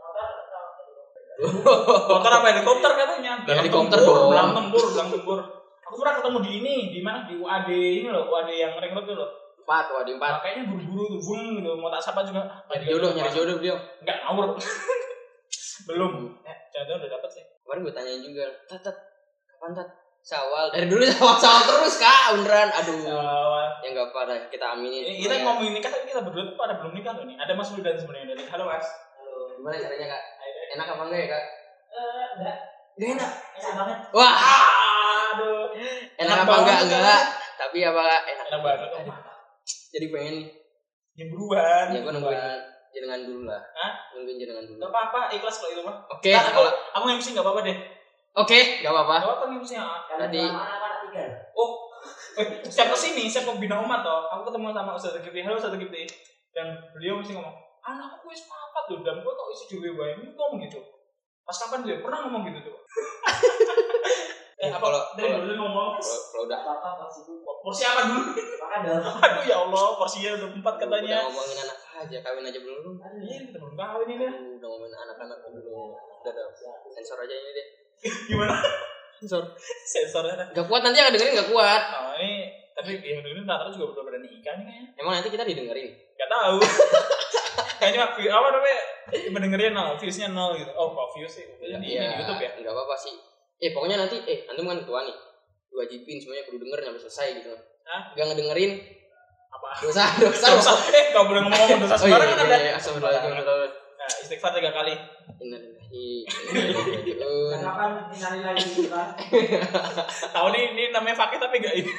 Motor 1.37 2.33
apa 2.33 2.49
helikopter 2.49 2.91
katanya? 2.97 3.45
Ya, 3.45 3.61
helikopter 3.61 4.01
dong. 4.01 4.33
Belang 4.33 4.57
tempur, 4.57 4.85
belang 4.97 5.13
tempur. 5.13 5.39
Aku 5.85 5.95
pernah 6.01 6.17
ketemu 6.17 6.39
di 6.41 6.51
ini, 6.65 6.75
di 6.89 7.01
mana? 7.05 7.29
Di 7.29 7.37
UAD 7.37 7.69
ini 7.77 8.09
loh, 8.09 8.25
UAD 8.33 8.51
yang 8.57 8.73
ring 8.81 8.97
road 8.97 9.05
itu 9.05 9.13
loh. 9.13 9.29
Empat, 9.61 9.93
waduh 9.93 10.17
empat. 10.17 10.41
Kayaknya 10.41 10.73
buru-buru 10.73 11.05
tuh, 11.13 11.21
bung 11.21 11.61
gitu. 11.61 11.77
Mau 11.77 11.93
tak 11.93 12.01
sapa 12.01 12.25
juga. 12.25 12.41
Nyari 12.73 12.89
jodoh, 12.89 13.11
nyari 13.13 13.31
jodoh 13.31 13.55
beliau. 13.61 13.77
Enggak 14.01 14.17
ngawur. 14.25 14.57
Belum. 15.87 16.13
Eh, 16.43 16.57
udah 16.75 17.09
dapet 17.09 17.31
sih. 17.31 17.45
Kemarin 17.63 17.81
gue 17.87 17.95
tanyain 17.95 18.23
juga, 18.23 18.47
tat, 18.67 18.83
tat, 18.83 18.97
kapan 19.47 19.71
tat? 19.75 19.89
Sawal. 20.27 20.75
Dari 20.75 20.91
dulu 20.91 21.07
sawal-sawal 21.07 21.63
terus 21.63 22.03
kak, 22.03 22.35
beneran. 22.35 22.67
Aduh. 22.75 22.99
Awal. 23.07 23.67
Ya 23.87 23.89
nggak 23.95 24.11
apa 24.11 24.21
dah, 24.27 24.39
kita 24.51 24.67
aminin. 24.75 25.07
Ini 25.07 25.23
kita 25.23 25.35
ngomongin 25.47 25.79
nikah 25.79 25.91
tapi 25.95 26.11
kita 26.11 26.27
berdua 26.27 26.51
tuh 26.51 26.59
pada 26.59 26.83
belum 26.83 26.99
nikah 26.99 27.15
loh 27.15 27.31
nih. 27.31 27.39
Ada 27.39 27.55
Mas 27.55 27.71
Wildan 27.71 27.95
sebenarnya 27.95 28.35
dari. 28.35 28.43
Halo 28.51 28.67
Mas. 28.67 28.87
Halo. 29.15 29.55
Gimana 29.55 29.79
caranya 29.79 30.07
kak? 30.11 30.23
Enak 30.75 30.87
apa 30.91 31.03
enggak 31.07 31.21
ya 31.23 31.29
kak? 31.31 31.45
Eh, 31.95 32.27
enggak. 32.43 32.57
Gak 32.99 33.09
enak. 33.15 33.33
Enak 33.55 33.73
banget. 33.79 33.99
Wah, 34.11 34.35
Aduh. 35.31 35.65
enak, 35.79 36.27
Enak 36.27 36.39
apa 36.43 36.55
enggak? 36.59 36.79
Enggak. 36.91 37.23
Tapi 37.55 37.79
apa 37.87 38.01
kak? 38.03 38.23
Enak. 38.27 38.47
Enak 38.51 38.61
banget. 38.67 38.79
Aduh, 38.91 39.19
Jadi 39.95 40.07
pengen 40.11 40.35
nih. 40.43 40.49
Ya 41.15 41.25
buruan. 41.31 41.87
Ya 41.95 41.99
gue 42.03 42.13
nungguin 42.13 42.76
jenengan 42.97 43.21
dulu 43.29 43.45
lah. 43.45 43.61
Hah? 43.77 43.93
Nungguin 44.17 44.41
jenengan 44.41 44.65
dulu. 44.65 44.81
Gak 44.81 44.89
apa-apa, 44.89 45.21
ikhlas 45.37 45.61
kalau 45.61 45.71
itu 45.77 45.83
mah. 45.85 45.97
Oke, 46.09 46.33
Ntar 46.33 46.49
aku, 46.49 46.65
kalau 46.65 46.73
aku 46.97 47.05
MC 47.21 47.37
gak 47.37 47.45
apa-apa 47.45 47.61
deh. 47.69 47.77
oke, 48.41 48.59
gak 48.81 48.93
apa-apa. 48.93 49.17
Gak 49.21 49.29
apa-apa 49.29 49.45
MC 49.61 49.71
ya. 49.77 49.85
Karena 50.09 50.25
Tadi-. 50.25 50.49
Oh, 51.53 51.71
eh, 52.41 52.47
siap 52.65 52.89
ke 52.93 52.97
sini, 52.97 53.29
siap 53.29 53.45
mau 53.45 53.61
bina 53.61 53.77
umat 53.77 54.01
toh. 54.01 54.33
Aku 54.33 54.49
ketemu 54.49 54.73
sama 54.73 54.97
Ustaz 54.97 55.13
Zulkifli, 55.21 55.45
halo 55.45 55.61
Ustaz 55.61 55.77
Zulkifli. 55.77 56.09
Dan 56.57 56.73
beliau 56.97 57.21
mesti 57.21 57.37
ngomong, 57.37 57.53
anakku 57.85 58.33
wis 58.33 58.49
papat 58.49 58.85
tuh, 58.89 59.05
dan 59.05 59.21
gua 59.21 59.37
tau 59.37 59.53
isi 59.53 59.77
dewe 59.77 59.93
wae. 59.93 60.17
Ini 60.17 60.33
ngomong 60.33 60.65
gitu. 60.65 60.81
Pas 61.45 61.57
kapan 61.57 61.85
ya? 61.85 62.01
Pernah 62.01 62.27
ngomong 62.27 62.49
gitu 62.49 62.73
tuh. 62.73 62.77
eh, 64.67 64.75
apa? 64.75 64.83
Kalau- 64.83 65.07
dari 65.15 65.33
dulu 65.39 65.55
ngomong. 65.59 65.89
Kalau 65.97 66.19
kalau 66.27 66.43
udah 66.45 66.59
Apa-apa 66.61 66.89
pas 67.03 67.15
itu. 67.17 67.33
Porsi 67.41 67.83
apa 67.83 68.01
dulu? 68.07 68.23
Makan 68.35 68.79
dong. 68.87 69.03
Aduh 69.23 69.43
ya 69.43 69.57
Allah, 69.59 69.87
porsinya 69.95 70.31
udah 70.39 70.49
empat 70.55 70.75
udah 70.77 70.83
katanya. 70.87 71.17
ngomongin 71.27 71.59
anak 71.67 71.79
aja, 71.97 72.17
kawin 72.23 72.45
aja 72.47 72.61
belum. 72.63 72.95
Aduh, 72.99 73.21
Iya, 73.23 73.39
belum 73.51 73.73
kawin 73.75 74.09
ini. 74.13 74.27
Udah 74.59 74.69
ngomongin 74.69 74.97
anak-anak 74.97 75.39
belum. 75.45 75.91
Udah 75.97 76.31
ada 76.31 76.43
sensor 76.87 77.19
aja 77.19 77.35
ini 77.35 77.51
deh. 77.51 77.67
Gimana? 78.31 78.55
Sensor. 79.17 79.43
Sensornya. 79.83 80.53
Gak 80.53 80.67
kuat 80.69 80.85
nanti 80.85 81.01
yang 81.01 81.11
dengerin 81.11 81.41
gak 81.41 81.51
kuat. 81.51 81.83
Nah, 81.91 82.15
ini 82.21 82.53
tapi 82.77 83.01
yang 83.01 83.25
dengerin 83.25 83.49
rata-rata 83.49 83.73
juga 83.73 83.97
belum 83.97 84.05
pada 84.05 84.19
nikah 84.21 84.55
nih 84.61 84.65
kayaknya. 84.69 85.01
Emang 85.01 85.13
nanti 85.17 85.29
kita 85.33 85.43
didengerin. 85.43 85.91
Gak 86.15 86.29
tahu. 86.29 86.59
Kayaknya 87.77 88.09
view 88.17 88.33
apa 88.33 88.49
namanya? 88.53 88.81
Mendengarnya 89.29 89.71
nol, 89.73 90.01
viewsnya 90.01 90.33
nol 90.33 90.57
gitu. 90.57 90.73
Oh, 90.73 90.93
kok 90.93 91.13
views 91.13 91.29
sih? 91.29 91.45
Udah 91.45 91.77
di, 91.77 91.93
ini 91.93 92.09
di 92.09 92.17
YouTube 92.25 92.41
ya? 92.41 92.51
Enggak 92.57 92.73
apa-apa 92.73 92.97
sih. 92.97 93.13
Eh, 93.57 93.71
pokoknya 93.73 93.97
nanti 93.97 94.21
eh 94.29 94.45
antum 94.49 94.69
kan 94.69 94.79
ketua 94.81 95.05
nih. 95.09 95.17
Diwajibin 95.73 96.17
semuanya 96.21 96.45
kudu 96.49 96.63
denger 96.65 96.79
sampai 96.89 97.01
selesai 97.05 97.29
gitu. 97.41 97.53
Hah? 97.87 98.01
Gak 98.17 98.27
ngedengerin 98.33 98.73
Apa? 99.53 99.69
dosa, 99.81 100.05
dosa. 100.21 100.47
Dosa, 100.53 100.73
eh 100.93 101.15
gak 101.15 101.25
boleh 101.25 101.41
ngomong 101.47 101.81
dosa 101.87 101.97
Oh 101.97 102.09
iya, 102.09 102.17
sembarangan 102.19 102.37
iya, 102.37 102.45
ada. 102.45 102.57
iya, 102.61 102.73
astagfirullahaladzim. 102.77 103.71
Nah, 103.97 104.09
istighfar 104.23 104.53
tiga 104.53 104.71
kali. 104.75 104.95
Innalillahi 105.41 106.07
gitu 107.09 107.31
kan? 107.51 107.61
Tahu 110.35 110.47
nih, 110.53 110.63
ini 110.77 110.83
namanya 110.93 111.17
fakir 111.17 111.39
tapi 111.41 111.63
gak 111.65 111.75
ini. 111.81 111.93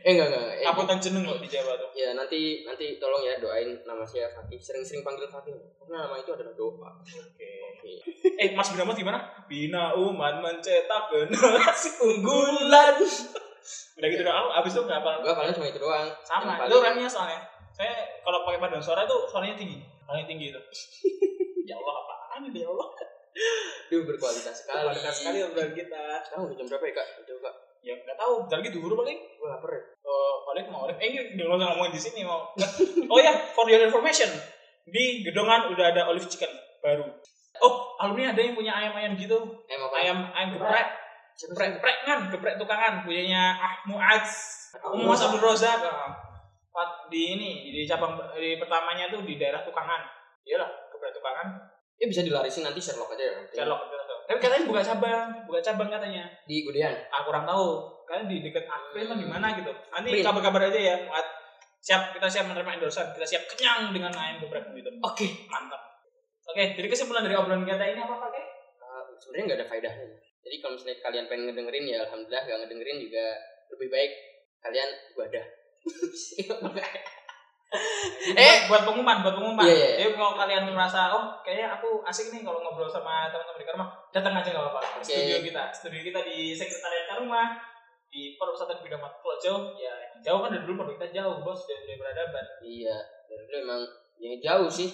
Eh 0.00 0.16
enggak 0.16 0.32
enggak. 0.32 0.44
Eh, 0.60 0.64
Kaputan 0.64 0.96
jeneng 0.96 1.22
kok 1.28 1.38
di 1.38 1.48
Jawa 1.48 1.76
tuh. 1.76 1.88
ya 1.92 2.16
nanti 2.16 2.64
nanti 2.64 2.96
tolong 2.96 3.20
ya 3.20 3.36
doain 3.36 3.68
nama 3.84 4.00
saya 4.00 4.32
Fakih. 4.32 4.56
Sering-sering 4.56 5.04
panggil 5.04 5.28
Fakih. 5.28 5.52
Karena 5.76 6.08
nama 6.08 6.16
itu 6.16 6.32
adalah 6.32 6.54
doa. 6.56 6.90
Oke. 6.96 7.50
Oke. 7.76 7.92
Eh, 8.40 8.56
Mas 8.56 8.72
Binamat 8.72 8.96
gimana? 8.96 9.18
Bina 9.44 9.92
umat 9.92 10.40
mencetak 10.40 11.12
generasi 11.12 11.90
unggulan. 12.08 12.96
Udah 14.00 14.08
gitu 14.08 14.22
doang. 14.24 14.48
Abis 14.56 14.72
itu 14.72 14.82
nggak 14.88 15.00
apa? 15.04 15.10
Gua 15.20 15.32
paling 15.36 15.52
cuma 15.52 15.66
itu 15.68 15.76
doang. 15.76 16.08
Sama. 16.24 16.64
Itu 16.64 16.80
remnya 16.80 17.04
soalnya. 17.04 17.44
Saya 17.70 17.92
kalau 18.24 18.44
pakai 18.48 18.56
paduan 18.56 18.80
suara 18.80 19.04
tuh 19.04 19.28
suaranya 19.28 19.56
tinggi. 19.56 19.84
Paling 20.08 20.24
tinggi 20.24 20.48
itu. 20.48 20.60
ya 21.68 21.76
Allah 21.76 21.94
apaan 22.00 22.48
ini 22.48 22.64
ya 22.64 22.68
Allah. 22.72 22.88
Duh 23.92 24.02
berkualitas 24.08 24.64
sekali. 24.64 24.84
Kualitas 24.90 25.12
sekali 25.12 25.38
obrolan 25.44 25.70
kita. 25.76 26.02
Sekarang 26.24 26.48
udah 26.48 26.56
jam 26.56 26.66
berapa 26.66 26.84
ya 26.88 26.94
kak? 26.96 27.06
Udah 27.20 27.36
kak. 27.44 27.56
Ya 27.80 27.96
nggak 27.96 28.16
tahu. 28.16 28.44
Bentar 28.44 28.58
lagi 28.60 28.70
dulu 28.76 28.94
paling. 29.00 29.18
Gue 29.18 29.48
lapar 29.48 29.70
ya. 29.72 29.82
Oh, 30.04 30.44
paling 30.44 30.66
mau 30.68 30.84
Eh, 30.84 30.96
ini 31.00 31.36
nggak 31.36 31.48
usah 31.48 31.66
ngomongin 31.72 31.92
di 31.96 32.00
sini 32.00 32.20
mau. 32.24 32.44
oh 33.12 33.18
ya, 33.20 33.32
for 33.56 33.64
your 33.68 33.80
information, 33.80 34.28
di 34.84 35.24
Gedongan 35.24 35.72
udah 35.72 35.86
ada 35.94 36.02
olive 36.12 36.28
chicken 36.28 36.50
baru. 36.84 37.08
Oh, 37.60 37.96
alumni 38.00 38.32
ada 38.32 38.40
yang 38.40 38.56
punya 38.56 38.72
ayam-ayam 38.72 39.16
gitu. 39.16 39.36
Eh 39.68 39.76
apa? 39.76 39.96
Ayam 40.00 40.18
ayam 40.32 40.48
geprek, 40.56 40.88
geprek 41.36 41.68
geprek 41.76 41.98
kan, 42.08 42.18
geprek 42.32 42.54
tukangan 42.56 43.04
punyanya 43.04 43.56
Ah 43.56 43.74
Muaz, 43.84 44.28
Muaz 44.96 45.20
Abdul 45.24 45.44
Rozak. 45.44 45.80
Pat- 46.70 47.10
di 47.10 47.34
ini 47.34 47.74
di 47.74 47.82
cabang 47.84 48.14
di 48.38 48.54
pertamanya 48.56 49.10
tuh 49.10 49.26
di 49.26 49.34
daerah 49.36 49.60
Tukangan. 49.66 50.06
Iyalah, 50.46 50.70
geprek 50.94 51.12
Tukangan. 51.12 51.48
Eh 52.00 52.08
bisa 52.08 52.24
dilarisin 52.24 52.64
nanti 52.64 52.80
Sherlock 52.80 53.12
aja 53.12 53.24
ya. 53.24 53.34
Sherlock. 53.52 53.82
Tapi 54.30 54.38
katanya 54.38 54.62
buka 54.70 54.78
cabang, 54.78 55.26
buka 55.50 55.58
cabang 55.58 55.90
katanya. 55.90 56.30
Di 56.46 56.62
Gudean. 56.62 56.94
Ah 57.10 57.26
kurang 57.26 57.42
tahu. 57.42 57.82
Kalian 58.06 58.30
di 58.30 58.46
dekat 58.46 58.62
April 58.70 59.10
atau 59.10 59.18
di 59.18 59.26
mana 59.26 59.50
gitu. 59.58 59.74
Nanti 59.90 60.08
April. 60.14 60.22
kabar-kabar 60.22 60.70
aja 60.70 60.78
ya, 60.78 60.94
Muaz. 61.02 61.26
siap 61.80 62.12
kita 62.12 62.28
siap 62.28 62.44
menerima 62.52 62.76
endorsean 62.76 63.08
kita 63.16 63.24
siap 63.24 63.48
kenyang 63.48 63.88
dengan 63.96 64.12
ayam 64.12 64.36
geprek 64.44 64.68
gitu 64.76 64.92
oke 65.00 65.26
mantap 65.48 65.80
oke 66.44 66.64
jadi 66.76 66.86
kesimpulan 66.92 67.24
dari 67.24 67.36
obrolan 67.40 67.64
kita 67.64 67.84
ini 67.84 68.00
apa 68.04 68.16
pakai 68.20 68.44
Uh, 68.90 69.06
sebenarnya 69.22 69.44
nggak 69.46 69.58
ada 69.62 69.68
faedahnya 69.70 70.08
jadi 70.42 70.56
kalau 70.58 70.74
misalnya 70.74 70.98
kalian 70.98 71.24
pengen 71.30 71.44
ngedengerin 71.46 71.84
ya 71.86 71.98
alhamdulillah 72.02 72.42
nggak 72.42 72.58
ngedengerin 72.64 72.98
juga 73.06 73.26
lebih 73.70 73.88
baik 73.92 74.12
kalian 74.66 74.90
ibadah 75.14 75.44
eh. 78.34 78.66
buat 78.66 78.82
pengumuman 78.82 79.22
buat 79.22 79.34
pengumuman. 79.38 79.62
Iya, 79.62 79.74
iya, 79.74 79.88
iya. 79.94 79.96
jadi 80.02 80.18
kalau 80.18 80.34
kalian 80.34 80.64
merasa 80.74 81.14
oh 81.14 81.38
kayaknya 81.46 81.78
aku 81.78 82.02
asik 82.02 82.34
nih 82.34 82.42
kalau 82.42 82.58
ngobrol 82.58 82.90
sama 82.90 83.30
teman-teman 83.30 83.62
di 83.62 83.66
Karma 83.66 83.86
datang 84.10 84.34
aja 84.34 84.50
nggak 84.50 84.64
apa-apa. 84.66 84.80
Oke. 84.98 85.06
studio 85.06 85.38
kita 85.46 85.62
studio 85.70 86.00
kita 86.02 86.20
di 86.26 86.50
sekretariat 86.50 87.06
Karma 87.06 87.42
di 88.10 88.34
Perpusatan 88.34 88.82
Bidang 88.82 89.06
Klojo 89.22 89.54
ya 89.78 89.94
jauh 90.18 90.42
kan 90.42 90.50
dari 90.50 90.66
dulu 90.66 90.82
pondok 90.82 90.98
kita 90.98 91.22
jauh 91.22 91.46
bos 91.46 91.62
dari, 91.70 91.86
dari 91.86 91.98
peradaban. 91.98 92.46
Iya 92.66 92.96
dari 93.30 93.42
dulu 93.46 93.56
emang 93.62 93.82
ya 94.18 94.32
jauh 94.42 94.66
sih. 94.66 94.90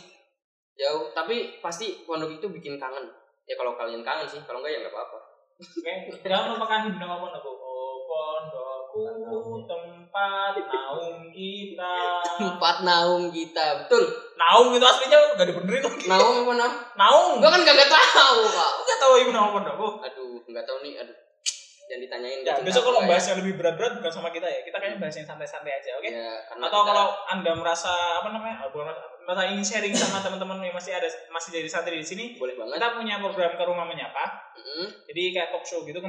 Jauh 0.76 1.08
tapi 1.16 1.56
pasti 1.64 2.04
pondok 2.04 2.36
itu 2.36 2.46
bikin 2.52 2.76
kangen. 2.76 3.08
Ya 3.48 3.56
kalau 3.56 3.72
kalian 3.80 4.04
kangen 4.04 4.28
sih 4.28 4.44
kalau 4.44 4.60
enggak 4.60 4.76
ya 4.76 4.78
nggak 4.84 4.92
apa-apa. 4.92 5.18
Oke, 5.56 5.92
jangan 6.20 6.52
lupakan 6.52 6.92
bidang 6.92 7.08
apa 7.08 7.16
pondokku. 7.24 7.52
Oh, 7.56 7.96
pondokku 8.04 9.64
tempat 9.64 10.52
naung 10.68 11.32
kita. 11.32 12.20
Tempat 12.66 12.82
naung 12.82 13.30
kita 13.30 13.86
betul 13.86 14.02
Naung 14.34 14.74
itu 14.74 14.82
aslinya 14.82 15.38
gak 15.38 15.46
dibenerin 15.46 15.80
lagi. 15.80 16.06
naung 16.10 16.34
apa 16.42 16.52
naung 16.58 16.74
Naung. 16.98 17.32
gua 17.38 17.48
kan 17.48 17.62
gak 17.62 17.78
tahu 17.78 18.42
kak 18.42 18.70
gak 18.82 18.98
tahu 18.98 19.12
ibu 19.22 19.30
nama 19.30 19.48
pondokku. 19.48 20.02
aduh 20.02 20.42
nggak 20.42 20.66
tahu 20.66 20.82
nih 20.82 20.98
aduh 20.98 21.14
jangan 21.86 22.00
ditanyain 22.02 22.38
Ya, 22.42 22.52
cinta 22.52 22.66
besok 22.66 22.82
kalau 22.84 22.98
apa 22.98 23.08
bahas 23.08 23.24
yang 23.24 23.38
lebih 23.38 23.54
berat-berat 23.54 24.02
bukan 24.02 24.10
sama 24.10 24.34
kita 24.34 24.42
ya. 24.42 24.58
Kita 24.60 24.74
kayaknya 24.74 24.98
bahas 24.98 25.14
yang 25.14 25.22
santai-santai 25.24 25.70
aja, 25.72 25.94
oke? 25.94 26.10
ya, 26.10 26.34
karena 26.44 26.64
Atau 26.66 26.82
kita- 26.82 26.88
kalau 26.90 27.06
Anda 27.30 27.52
merasa 27.54 27.92
apa 28.18 28.28
namanya? 28.28 28.56
merasa, 29.22 29.42
ingin 29.46 29.62
sharing 29.62 29.94
sama 29.94 30.18
teman-teman 30.18 30.58
yang 30.60 30.74
masih 30.74 30.98
ada 30.98 31.06
masih 31.30 31.54
jadi 31.54 31.70
santri 31.70 31.94
di 31.94 32.02
sini, 32.02 32.34
boleh 32.34 32.58
banget 32.58 32.82
kita 32.82 32.90
punya 32.90 33.14
program 33.22 33.54
ke 33.54 33.62
rumah 33.62 33.86
menyapa. 33.86 34.24
Mm-mm. 34.58 35.06
Jadi 35.06 35.22
kayak 35.30 35.54
talk 35.54 35.62
show 35.62 35.86
gitu 35.86 36.02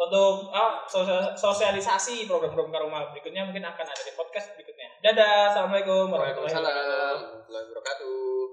untuk 0.00 0.48
ah, 0.48 0.80
sosial- 0.88 1.36
sosialisasi 1.36 2.24
program-program 2.24 2.72
Karuma 2.72 3.12
berikutnya 3.12 3.44
mungkin 3.44 3.60
akan 3.68 3.84
ada 3.84 4.02
di 4.02 4.12
podcast 4.16 4.56
berikutnya. 4.56 4.88
Dadah, 5.04 5.52
assalamualaikum 5.52 6.08
warahmatullahi 6.08 6.56
wabarakatuh 7.68 8.50